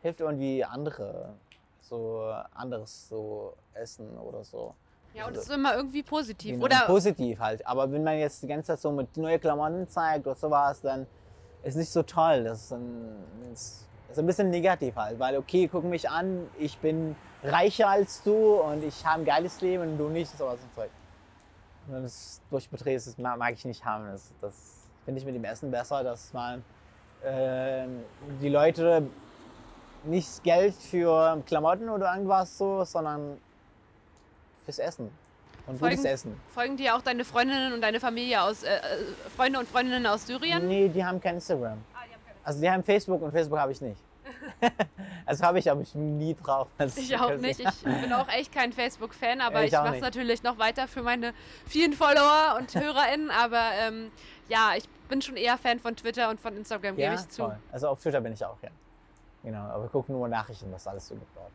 hilft 0.02 0.20
irgendwie 0.20 0.64
andere, 0.64 1.34
so 1.80 2.32
anderes 2.54 3.08
so 3.08 3.54
essen 3.74 4.16
oder 4.18 4.44
so. 4.44 4.74
Ja, 5.14 5.28
und 5.28 5.36
es 5.36 5.44
ist 5.44 5.52
immer 5.52 5.76
irgendwie 5.76 6.02
positiv. 6.02 6.54
Genau, 6.54 6.64
Oder 6.64 6.80
positiv 6.86 7.38
halt. 7.38 7.64
Aber 7.66 7.90
wenn 7.92 8.02
man 8.02 8.18
jetzt 8.18 8.42
die 8.42 8.48
ganze 8.48 8.68
Zeit 8.68 8.80
so 8.80 8.90
mit 8.90 9.16
neuen 9.16 9.40
Klamotten 9.40 9.88
zeigt 9.88 10.26
oder 10.26 10.34
sowas, 10.34 10.80
dann 10.80 11.06
ist 11.62 11.76
nicht 11.76 11.90
so 11.90 12.02
toll. 12.02 12.44
Das 12.44 12.62
ist, 12.62 12.72
dann, 12.72 13.14
es, 13.52 13.86
Also 14.08 14.22
ein 14.22 14.26
bisschen 14.26 14.50
negativ 14.50 14.96
halt, 14.96 15.18
weil 15.18 15.36
okay, 15.36 15.68
guck 15.70 15.84
mich 15.84 16.10
an, 16.10 16.48
ich 16.58 16.78
bin 16.78 17.14
reicher 17.44 17.88
als 17.88 18.22
du 18.24 18.56
und 18.56 18.82
ich 18.82 19.06
habe 19.06 19.20
ein 19.20 19.24
geiles 19.24 19.60
Leben 19.60 19.84
und 19.84 19.98
du 19.98 20.08
nicht, 20.08 20.36
sowas 20.36 20.58
und 20.62 20.74
Zeug. 20.74 20.90
Und 20.90 21.03
das 21.88 22.40
durchbedreht 22.50 22.96
das 22.96 23.16
mag 23.18 23.52
ich 23.54 23.64
nicht 23.64 23.84
haben. 23.84 24.06
Das, 24.10 24.32
das 24.40 24.54
finde 25.04 25.20
ich 25.20 25.26
mit 25.26 25.34
dem 25.34 25.44
Essen 25.44 25.70
besser, 25.70 26.02
dass 26.02 26.32
man 26.32 26.64
äh, 27.22 27.86
die 28.40 28.48
Leute 28.48 29.06
nicht 30.04 30.42
Geld 30.42 30.74
für 30.74 31.42
Klamotten 31.46 31.88
oder 31.88 32.12
irgendwas 32.14 32.58
so, 32.58 32.84
sondern 32.84 33.38
fürs 34.64 34.78
Essen. 34.78 35.10
Und 35.66 35.78
Folgen- 35.78 35.96
gutes 35.96 36.10
Essen. 36.10 36.40
Folgen 36.48 36.76
dir 36.76 36.94
auch 36.94 37.00
deine 37.02 37.24
Freundinnen 37.24 37.72
und 37.72 37.80
deine 37.80 37.98
Familie 38.00 38.42
aus, 38.42 38.62
äh, 38.62 38.74
äh, 38.76 38.80
Freunde 39.34 39.58
und 39.58 39.66
Freundinnen 39.68 40.06
aus 40.06 40.26
Syrien? 40.26 40.66
Nee, 40.68 40.88
die 40.88 41.02
haben 41.02 41.20
kein 41.20 41.36
Instagram. 41.36 41.78
Also 42.42 42.60
die 42.60 42.70
haben 42.70 42.84
Facebook 42.84 43.22
und 43.22 43.32
Facebook 43.32 43.58
habe 43.58 43.72
ich 43.72 43.80
nicht. 43.80 43.98
also 45.26 45.44
habe 45.44 45.58
ich, 45.58 45.70
aber 45.70 45.80
ich 45.80 45.94
nie 45.94 46.34
drauf. 46.34 46.68
Das 46.78 46.96
Ich 46.96 47.16
auch 47.16 47.36
nicht. 47.36 47.60
Ich 47.60 47.82
bin 47.82 48.12
auch 48.12 48.28
echt 48.28 48.52
kein 48.52 48.72
Facebook-Fan, 48.72 49.40
aber 49.40 49.60
Ich 49.62 49.72
ich, 49.72 49.72
mache 49.72 49.96
es 49.96 50.00
natürlich 50.00 50.42
noch 50.42 50.58
weiter 50.58 50.88
für 50.88 51.02
meine 51.02 51.32
vielen 51.66 51.92
Follower 51.92 52.56
und 52.58 52.74
HörerInnen. 52.80 53.30
Aber 53.30 53.62
ähm, 53.74 54.10
ja, 54.48 54.72
ich 54.76 54.88
bin 55.08 55.22
schon 55.22 55.36
eher 55.36 55.58
Fan 55.58 55.78
von 55.78 55.96
Twitter 55.96 56.30
und 56.30 56.40
von 56.40 56.56
Instagram, 56.56 56.98
ja, 56.98 57.10
gebe 57.10 57.20
ich 57.20 57.28
zu. 57.28 57.42
toll. 57.42 57.58
Also 57.72 57.88
auf 57.88 58.00
Twitter 58.00 58.20
bin 58.20 58.32
ich 58.32 58.44
auch, 58.44 58.56
ja. 58.62 58.70
Genau, 59.42 59.58
aber 59.58 59.88
gucke 59.88 60.10
nur 60.10 60.26
Nachrichten, 60.26 60.72
was 60.72 60.86
alles 60.86 61.06
so 61.06 61.14
gibt 61.14 61.36
dort. 61.36 61.50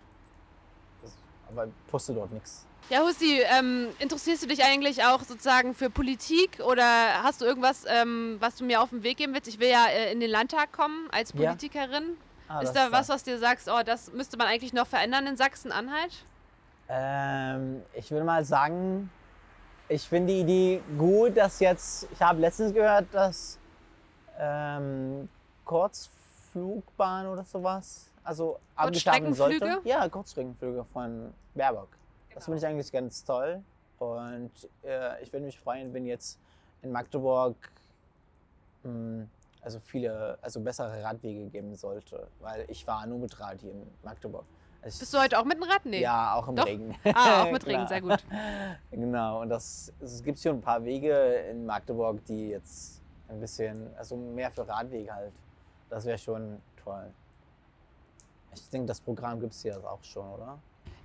Das, 1.01 1.11
aber 1.49 1.67
poste 1.89 2.13
dort 2.13 2.31
nichts. 2.31 2.67
Ja, 2.89 3.01
Husti, 3.01 3.41
ähm, 3.41 3.89
interessierst 3.99 4.43
du 4.43 4.47
dich 4.47 4.63
eigentlich 4.63 5.03
auch 5.03 5.21
sozusagen 5.21 5.75
für 5.75 5.91
Politik 5.91 6.59
oder 6.59 7.21
hast 7.23 7.41
du 7.41 7.45
irgendwas, 7.45 7.85
ähm, 7.87 8.37
was 8.39 8.55
du 8.55 8.65
mir 8.65 8.81
auf 8.81 8.89
den 8.89 9.03
Weg 9.03 9.17
geben 9.17 9.33
willst? 9.33 9.47
Ich 9.47 9.59
will 9.59 9.69
ja 9.69 9.85
äh, 9.87 10.11
in 10.11 10.19
den 10.19 10.29
Landtag 10.29 10.71
kommen 10.71 11.07
als 11.11 11.33
Ja. 11.33 11.55
Ah, 12.49 12.61
ist 12.61 12.73
da 12.73 12.91
was, 12.91 13.07
was 13.09 13.23
dir 13.23 13.37
sagst, 13.37 13.69
oh, 13.69 13.81
das 13.85 14.11
müsste 14.11 14.35
man 14.35 14.47
eigentlich 14.47 14.73
noch 14.73 14.87
verändern 14.87 15.27
in 15.27 15.37
Sachsen-Anhalt? 15.37 16.25
Ähm, 16.89 17.83
ich 17.93 18.09
würde 18.09 18.25
mal 18.25 18.43
sagen, 18.43 19.11
ich 19.87 20.07
finde 20.09 20.33
die 20.33 20.39
Idee 20.41 20.81
gut, 20.97 21.37
dass 21.37 21.59
jetzt, 21.59 22.07
ich 22.11 22.19
habe 22.19 22.39
letztens 22.39 22.73
gehört, 22.73 23.05
dass 23.13 23.59
ähm, 24.39 25.29
Kurzflugbahn 25.63 27.27
oder 27.27 27.43
sowas, 27.43 28.09
also 28.23 28.59
abgeschaffen 28.75 29.33
sollte. 29.35 29.81
Ja, 29.83 30.09
Kurzstreckenflüge 30.09 30.85
von 30.91 31.31
Baerbock. 31.53 31.89
Das 32.33 32.45
finde 32.45 32.57
ich 32.57 32.65
eigentlich 32.65 32.91
ganz 32.91 33.23
toll. 33.23 33.61
Und 33.99 34.51
äh, 34.83 35.21
ich 35.21 35.31
würde 35.31 35.45
mich 35.45 35.59
freuen, 35.59 35.93
wenn 35.93 36.05
jetzt 36.05 36.39
in 36.81 36.91
Magdeburg 36.91 37.55
mh, 38.83 39.27
also 39.61 39.79
viele, 39.79 40.37
also 40.41 40.59
bessere 40.61 41.03
Radwege 41.03 41.47
geben 41.49 41.75
sollte. 41.75 42.27
Weil 42.39 42.65
ich 42.69 42.85
war 42.87 43.05
nur 43.05 43.19
mit 43.19 43.39
Rad 43.39 43.59
hier 43.61 43.71
in 43.71 43.87
Magdeburg. 44.03 44.45
Also 44.81 44.99
Bist 44.99 45.13
du 45.13 45.19
heute 45.19 45.37
auch 45.37 45.43
mit 45.43 45.57
dem 45.57 45.63
Rad? 45.63 45.85
Nee. 45.85 45.99
ja, 46.01 46.35
auch 46.35 46.47
im 46.47 46.55
Doch? 46.55 46.65
Regen. 46.65 46.95
Ah, 47.13 47.43
auch 47.43 47.51
mit 47.51 47.65
Regen, 47.67 47.85
sehr 47.87 47.99
gut. 48.01 48.23
Genau, 48.91 49.41
und 49.41 49.49
das, 49.49 49.91
es 49.99 50.23
gibt 50.23 50.39
schon 50.39 50.55
ein 50.57 50.61
paar 50.61 50.83
Wege 50.85 51.13
in 51.51 51.65
Magdeburg, 51.65 52.23
die 52.25 52.49
jetzt 52.51 53.01
ein 53.27 53.39
bisschen, 53.41 53.93
also 53.97 54.15
mehr 54.15 54.49
für 54.51 54.65
Radwege 54.67 55.13
halt. 55.13 55.33
Das 55.89 56.05
wäre 56.05 56.17
schon 56.17 56.61
toll. 56.81 57.11
Ich 58.53 58.69
denke, 58.69 58.87
das 58.87 59.01
Programm 59.01 59.39
gibt 59.39 59.53
es 59.53 59.61
hier 59.61 59.77
auch 59.83 60.03
schon, 60.03 60.27
oder? 60.33 60.57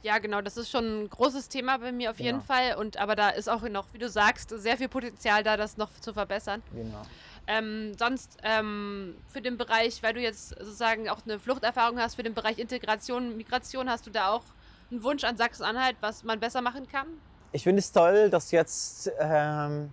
Ja, 0.02 0.18
genau, 0.18 0.40
das 0.42 0.56
ist 0.56 0.70
schon 0.70 1.04
ein 1.04 1.08
großes 1.10 1.48
Thema 1.48 1.78
bei 1.78 1.90
mir 1.90 2.10
auf 2.10 2.20
jeden 2.20 2.40
Genau. 2.40 2.52
Fall. 2.54 2.76
Und 2.76 2.98
aber 2.98 3.16
da 3.16 3.30
ist 3.30 3.48
auch 3.48 3.62
noch, 3.62 3.86
wie 3.92 3.98
du 3.98 4.08
sagst, 4.08 4.50
sehr 4.50 4.76
viel 4.76 4.88
Potenzial 4.88 5.42
da, 5.42 5.56
das 5.56 5.76
noch 5.78 5.90
zu 6.00 6.12
verbessern. 6.12 6.62
Genau. 6.74 7.02
Ähm, 7.46 7.92
sonst 7.98 8.38
ähm, 8.42 9.16
für 9.28 9.42
den 9.42 9.58
Bereich, 9.58 10.02
weil 10.02 10.14
du 10.14 10.20
jetzt 10.20 10.50
sozusagen 10.50 11.08
auch 11.08 11.20
eine 11.24 11.38
Fluchterfahrung 11.38 11.98
hast, 11.98 12.14
für 12.14 12.22
den 12.22 12.34
Bereich 12.34 12.58
Integration, 12.58 13.36
Migration, 13.36 13.90
hast 13.90 14.06
du 14.06 14.10
da 14.10 14.30
auch 14.30 14.44
einen 14.90 15.02
Wunsch 15.02 15.24
an 15.24 15.36
Sachsen-Anhalt, 15.36 15.96
was 16.00 16.24
man 16.24 16.40
besser 16.40 16.62
machen 16.62 16.88
kann? 16.88 17.06
Ich 17.52 17.62
finde 17.62 17.80
es 17.80 17.92
toll, 17.92 18.30
dass 18.30 18.50
jetzt, 18.50 19.12
ähm, 19.18 19.92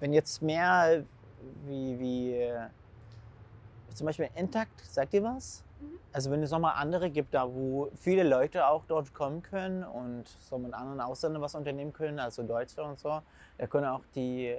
wenn 0.00 0.12
jetzt 0.12 0.42
mehr 0.42 1.04
wie, 1.66 1.98
wie 1.98 2.34
äh, 2.34 2.66
zum 3.94 4.06
Beispiel 4.06 4.28
Intakt, 4.34 4.80
sagt 4.84 5.14
ihr 5.14 5.22
was? 5.22 5.62
Mhm. 5.80 5.98
Also 6.12 6.30
wenn 6.30 6.42
es 6.42 6.50
nochmal 6.50 6.74
andere 6.76 7.10
gibt, 7.10 7.34
da 7.34 7.46
wo 7.48 7.90
viele 7.96 8.22
Leute 8.22 8.66
auch 8.66 8.84
dort 8.86 9.14
kommen 9.14 9.42
können 9.42 9.84
und 9.84 10.24
so 10.40 10.58
mit 10.58 10.74
anderen 10.74 11.00
Ausländern 11.00 11.42
was 11.42 11.54
unternehmen 11.54 11.92
können, 11.92 12.18
also 12.18 12.42
Deutsche 12.42 12.82
und 12.82 12.98
so, 12.98 13.20
da 13.58 13.66
können 13.66 13.86
auch 13.86 14.02
die, 14.14 14.56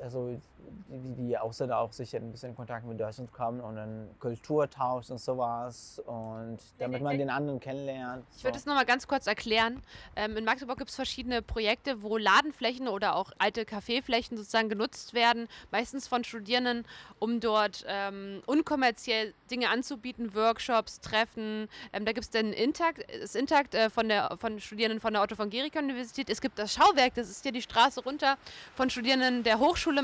also 0.00 0.40
die, 0.88 1.14
die 1.14 1.38
Ausländer 1.38 1.78
auch 1.78 1.92
sicher 1.92 2.18
ein 2.18 2.30
bisschen 2.30 2.50
in 2.50 2.56
Kontakt 2.56 2.86
mit 2.86 3.00
Deutschland 3.00 3.32
kommen 3.32 3.60
und 3.60 3.76
dann 3.76 4.08
Kulturtausch 4.18 5.10
und 5.10 5.18
sowas 5.18 6.02
und 6.04 6.58
damit 6.78 7.02
man 7.02 7.18
den 7.18 7.30
anderen 7.30 7.60
kennenlernt. 7.60 8.24
Ich 8.36 8.44
würde 8.44 8.58
so. 8.58 8.62
es 8.62 8.66
nochmal 8.66 8.84
ganz 8.84 9.06
kurz 9.06 9.26
erklären. 9.26 9.82
Ähm, 10.16 10.36
in 10.36 10.44
Magdeburg 10.44 10.78
gibt 10.78 10.90
es 10.90 10.96
verschiedene 10.96 11.42
Projekte, 11.42 12.02
wo 12.02 12.16
Ladenflächen 12.16 12.88
oder 12.88 13.16
auch 13.16 13.32
alte 13.38 13.64
Kaffeeflächen 13.64 14.36
sozusagen 14.36 14.68
genutzt 14.68 15.14
werden, 15.14 15.48
meistens 15.70 16.08
von 16.08 16.24
Studierenden, 16.24 16.84
um 17.18 17.40
dort 17.40 17.84
ähm, 17.88 18.42
unkommerziell 18.46 19.34
Dinge 19.50 19.70
anzubieten, 19.70 20.34
Workshops, 20.34 21.00
Treffen. 21.00 21.68
Ähm, 21.92 22.04
da 22.04 22.12
gibt 22.12 22.24
es 22.24 22.30
den 22.30 22.52
Intakt, 22.52 23.04
das 23.20 23.34
Intakt 23.34 23.74
äh, 23.74 23.90
von, 23.90 24.08
der, 24.08 24.36
von 24.36 24.60
Studierenden 24.60 25.00
von 25.00 25.12
der 25.12 25.22
Otto 25.22 25.36
von 25.36 25.50
Gericke 25.50 25.78
Universität. 25.78 26.28
Es 26.28 26.40
gibt 26.40 26.58
das 26.58 26.74
Schauwerk, 26.74 27.14
das 27.14 27.30
ist 27.30 27.42
hier 27.42 27.52
die 27.52 27.62
Straße 27.62 28.02
runter, 28.02 28.36
von 28.74 28.90
Studierenden 28.90 29.42
der 29.42 29.58
Hochschule 29.58 30.02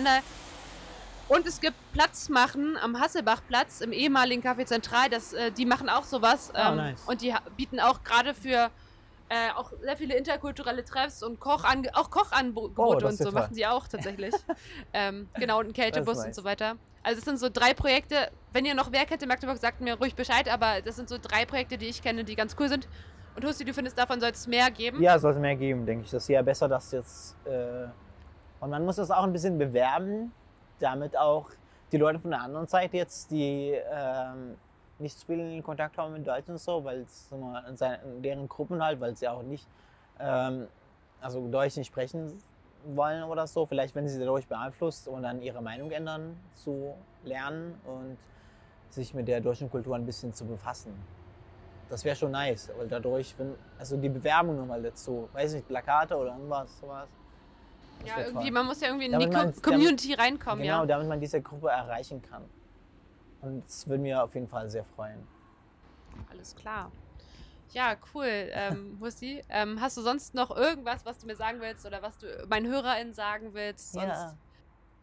Magdeburg-Stendal. 0.00 0.20
Und 1.28 1.46
es 1.46 1.60
gibt 1.60 1.76
Platzmachen 1.92 2.76
am 2.76 2.98
Hasselbachplatz 2.98 3.82
im 3.82 3.92
ehemaligen 3.92 4.42
Café 4.42 4.66
Zentral. 4.66 5.08
Das, 5.08 5.32
äh, 5.32 5.52
die 5.52 5.64
machen 5.64 5.88
auch 5.88 6.02
sowas. 6.02 6.52
Oh, 6.54 6.58
ähm, 6.58 6.76
nice. 6.76 7.02
Und 7.06 7.22
die 7.22 7.32
bieten 7.56 7.78
auch 7.78 8.02
gerade 8.02 8.34
für 8.34 8.70
äh, 9.28 9.52
auch 9.54 9.72
sehr 9.80 9.96
viele 9.96 10.16
interkulturelle 10.16 10.84
Treffs 10.84 11.22
und 11.22 11.38
Kochange 11.38 11.88
auch 11.94 12.10
Kochangebote 12.10 12.74
Oh, 12.76 13.08
und 13.08 13.16
so 13.16 13.26
ja 13.26 13.30
machen 13.30 13.46
toll. 13.46 13.54
sie 13.54 13.66
auch 13.66 13.86
tatsächlich. 13.86 14.34
ähm, 14.92 15.28
genau, 15.34 15.60
und 15.60 15.66
einen 15.66 15.72
Kältebus 15.72 16.14
ist 16.14 16.18
und 16.18 16.26
nice. 16.26 16.36
so 16.36 16.44
weiter. 16.44 16.74
Also 17.04 17.20
es 17.20 17.24
sind 17.24 17.38
so 17.38 17.48
drei 17.48 17.74
Projekte. 17.74 18.32
Wenn 18.52 18.64
ihr 18.64 18.74
noch 18.74 18.90
mehr 18.90 19.06
kennt 19.06 19.22
in 19.22 19.28
Magdeburg, 19.28 19.58
sagt 19.58 19.80
mir 19.80 19.94
ruhig 19.94 20.16
Bescheid, 20.16 20.52
aber 20.52 20.82
das 20.84 20.96
sind 20.96 21.08
so 21.08 21.16
drei 21.16 21.46
Projekte, 21.46 21.78
die 21.78 21.86
ich 21.86 22.02
kenne, 22.02 22.24
die 22.24 22.34
ganz 22.34 22.56
cool 22.58 22.68
sind. 22.68 22.88
Und 23.36 23.44
Husti, 23.44 23.64
du 23.64 23.72
findest, 23.72 23.96
davon 23.96 24.20
soll 24.20 24.30
es 24.30 24.48
mehr 24.48 24.68
geben? 24.72 25.00
Ja, 25.00 25.16
sollte 25.16 25.38
mehr 25.38 25.54
geben, 25.54 25.86
denke 25.86 26.04
ich. 26.04 26.10
Das 26.10 26.24
ist 26.24 26.28
ja 26.28 26.42
besser, 26.42 26.68
dass 26.68 26.90
jetzt. 26.90 27.36
Äh, 27.46 27.86
und 28.60 28.70
man 28.70 28.84
muss 28.84 28.96
das 28.96 29.10
auch 29.10 29.24
ein 29.24 29.32
bisschen 29.32 29.58
bewerben, 29.58 30.32
damit 30.78 31.16
auch 31.16 31.50
die 31.92 31.96
Leute 31.96 32.18
von 32.18 32.30
der 32.30 32.42
anderen 32.42 32.66
Seite 32.66 32.96
jetzt, 32.96 33.30
die 33.30 33.74
ähm, 33.90 34.56
nicht 34.98 35.28
in 35.28 35.62
Kontakt 35.62 35.96
haben 35.98 36.12
mit 36.12 36.26
Deutschen 36.26 36.52
und 36.52 36.58
so, 36.58 36.84
weil 36.84 37.00
es 37.00 37.32
in, 37.32 38.22
deren 38.22 38.48
Gruppen 38.48 38.82
halt, 38.82 39.00
weil 39.00 39.16
sie 39.16 39.28
auch 39.28 39.42
nicht, 39.42 39.66
ähm, 40.18 40.68
also 41.20 41.48
Deutsch 41.48 41.76
nicht 41.76 41.88
sprechen 41.88 42.32
wollen 42.84 43.24
oder 43.24 43.46
so, 43.46 43.66
vielleicht 43.66 43.94
wenn 43.94 44.08
sie 44.08 44.18
dadurch 44.18 44.46
beeinflusst 44.46 45.08
und 45.08 45.22
dann 45.22 45.42
ihre 45.42 45.62
Meinung 45.62 45.90
ändern, 45.90 46.38
zu 46.54 46.94
lernen 47.24 47.78
und 47.84 48.16
sich 48.90 49.14
mit 49.14 49.28
der 49.28 49.40
deutschen 49.40 49.70
Kultur 49.70 49.96
ein 49.96 50.06
bisschen 50.06 50.32
zu 50.32 50.46
befassen. 50.46 50.94
Das 51.88 52.04
wäre 52.04 52.14
schon 52.14 52.30
nice, 52.30 52.70
weil 52.76 52.88
dadurch, 52.88 53.34
wenn, 53.38 53.54
also 53.78 53.96
die 53.96 54.08
Bewerbung 54.08 54.56
nochmal 54.56 54.82
dazu, 54.82 55.28
weiß 55.32 55.54
nicht, 55.54 55.66
Plakate 55.66 56.16
oder 56.16 56.32
irgendwas, 56.32 56.78
sowas. 56.78 57.08
Ja, 58.06 58.18
irgendwie, 58.20 58.44
toll. 58.44 58.50
man 58.52 58.66
muss 58.66 58.80
ja 58.80 58.88
irgendwie 58.88 59.06
in 59.06 59.12
Damit 59.12 59.32
die 59.32 59.36
man- 59.36 59.54
Co 59.54 59.60
Community 59.60 60.14
reinkommen, 60.14 60.62
Genau, 60.62 60.80
ja. 60.80 60.86
damit 60.86 61.08
man 61.08 61.20
diese 61.20 61.40
Gruppe 61.40 61.68
erreichen 61.68 62.22
kann. 62.22 62.44
Und 63.42 63.64
das 63.64 63.88
würde 63.88 64.02
mir 64.02 64.22
auf 64.22 64.34
jeden 64.34 64.48
Fall 64.48 64.68
sehr 64.70 64.84
freuen. 64.84 65.26
Alles 66.30 66.54
klar. 66.54 66.90
Ja, 67.72 67.96
cool. 68.14 68.26
Ähm, 68.26 68.98
ähm, 69.48 69.80
hast 69.80 69.96
du 69.96 70.02
sonst 70.02 70.34
noch 70.34 70.50
irgendwas, 70.54 71.04
was 71.04 71.18
du 71.18 71.26
mir 71.26 71.36
sagen 71.36 71.60
willst 71.60 71.86
oder 71.86 72.02
was 72.02 72.18
du 72.18 72.26
meinen 72.48 72.66
HörerInnen 72.66 73.14
sagen 73.14 73.54
willst? 73.54 73.92
Sonst? 73.92 74.06
Ja, 74.06 74.34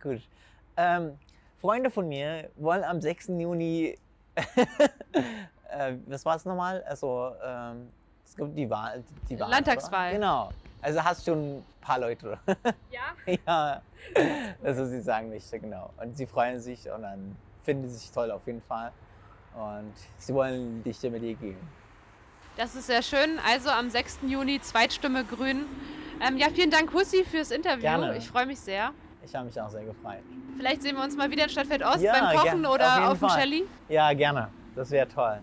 gut. 0.02 0.22
Ähm, 0.76 1.18
Freunde 1.60 1.90
von 1.90 2.08
mir 2.08 2.52
wollen 2.56 2.84
am 2.84 3.02
6. 3.02 3.30
Juni, 3.30 3.98
äh, 4.36 5.96
was 6.06 6.24
war 6.26 6.36
es 6.36 6.46
nochmal? 6.46 6.84
Also, 6.84 7.34
ähm, 7.44 7.90
es 8.28 8.36
gibt 8.36 8.58
die 8.58 8.70
Wahl. 8.70 9.04
Die 9.30 9.40
Wahl 9.40 9.50
Landtagswahl. 9.50 10.10
Oder? 10.10 10.16
Genau. 10.16 10.50
Also 10.82 11.04
hast 11.04 11.26
schon 11.26 11.58
ein 11.58 11.66
paar 11.82 12.00
Leute. 12.00 12.38
Ja? 12.92 13.16
ja, 13.48 13.82
also 14.64 14.86
sie 14.86 15.02
sagen 15.02 15.30
nicht, 15.30 15.50
genau. 15.52 15.92
Und 15.98 16.16
sie 16.16 16.26
freuen 16.26 16.60
sich 16.60 16.90
und 16.92 17.02
dann 17.02 17.36
finden 17.64 17.88
sie 17.90 17.96
sich 17.96 18.12
toll 18.12 18.32
auf 18.32 18.46
jeden 18.46 18.62
Fall. 18.62 18.92
Und 19.56 19.94
sie 20.18 20.34
wollen 20.34 20.84
die 20.84 20.94
Stimme 20.94 21.20
dir 21.20 21.34
geben. 21.34 21.68
Das 22.58 22.76
ist 22.76 22.88
sehr 22.88 23.02
schön. 23.02 23.40
Also 23.48 23.70
am 23.70 23.90
6. 23.90 24.20
Juni, 24.28 24.62
Zweitstimme 24.62 25.24
Grün. 25.24 25.66
Ähm, 26.22 26.38
ja, 26.38 26.48
vielen 26.54 26.72
Dank, 26.72 26.94
Hussi, 26.94 27.24
fürs 27.24 27.52
Interview. 27.52 27.82
Gerne. 27.82 28.18
Ich 28.18 28.28
freue 28.28 28.46
mich 28.46 28.60
sehr. 28.60 28.92
Ich 29.24 29.36
habe 29.36 29.46
mich 29.46 29.60
auch 29.60 29.70
sehr 29.70 29.84
gefreut. 29.84 30.24
Vielleicht 30.58 30.82
sehen 30.84 30.96
wir 30.96 31.04
uns 31.04 31.16
mal 31.16 31.30
wieder 31.30 31.44
in 31.44 31.50
Stadtfeld 31.50 31.84
Ost 31.84 32.02
Ja, 32.02 32.14
beim 32.14 32.38
Kochen. 32.38 32.66
Auf 32.66 32.76
oder 32.76 32.96
jeden 32.96 33.08
auf 33.08 33.20
dem. 33.20 33.30
Shelly. 33.30 33.64
Ja, 33.90 34.14
gerne. 34.14 34.50
Das 34.76 34.90
wäre 34.92 35.08
toll. 35.08 35.40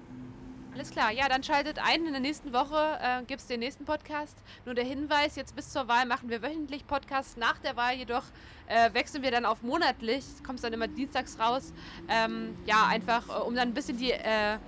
Alles 0.74 0.90
klar, 0.90 1.12
ja, 1.12 1.28
dann 1.28 1.44
schaltet 1.44 1.78
ein. 1.78 2.04
In 2.04 2.12
der 2.12 2.20
nächsten 2.20 2.52
Woche 2.52 2.98
äh, 3.00 3.22
gibt 3.24 3.40
es 3.40 3.46
den 3.46 3.60
nächsten 3.60 3.84
Podcast. 3.84 4.36
Nur 4.64 4.74
der 4.74 4.84
Hinweis, 4.84 5.36
jetzt 5.36 5.54
bis 5.54 5.70
zur 5.70 5.86
Wahl 5.86 6.04
machen 6.04 6.28
wir 6.28 6.42
wöchentlich 6.42 6.84
Podcasts. 6.84 7.36
Nach 7.36 7.58
der 7.58 7.76
Wahl 7.76 7.94
jedoch 7.94 8.24
äh, 8.66 8.92
wechseln 8.92 9.22
wir 9.22 9.30
dann 9.30 9.44
auf 9.44 9.62
monatlich. 9.62 10.24
Kommt 10.44 10.64
dann 10.64 10.72
immer 10.72 10.88
dienstags 10.88 11.38
raus. 11.38 11.72
Ähm, 12.08 12.58
ja, 12.66 12.86
einfach, 12.88 13.28
äh, 13.28 13.42
um 13.42 13.54
dann 13.54 13.68
ein 13.68 13.74
bisschen 13.74 13.98
die 13.98 14.10
äh, 14.10 14.58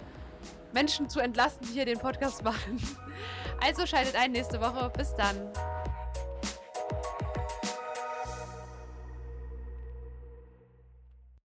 Menschen 0.72 1.08
zu 1.08 1.18
entlasten, 1.18 1.66
die 1.66 1.72
hier 1.72 1.86
den 1.86 1.98
Podcast 1.98 2.44
machen. 2.44 2.80
Also 3.60 3.84
schaltet 3.84 4.14
ein 4.14 4.30
nächste 4.30 4.60
Woche. 4.60 4.92
Bis 4.96 5.12
dann. 5.16 5.36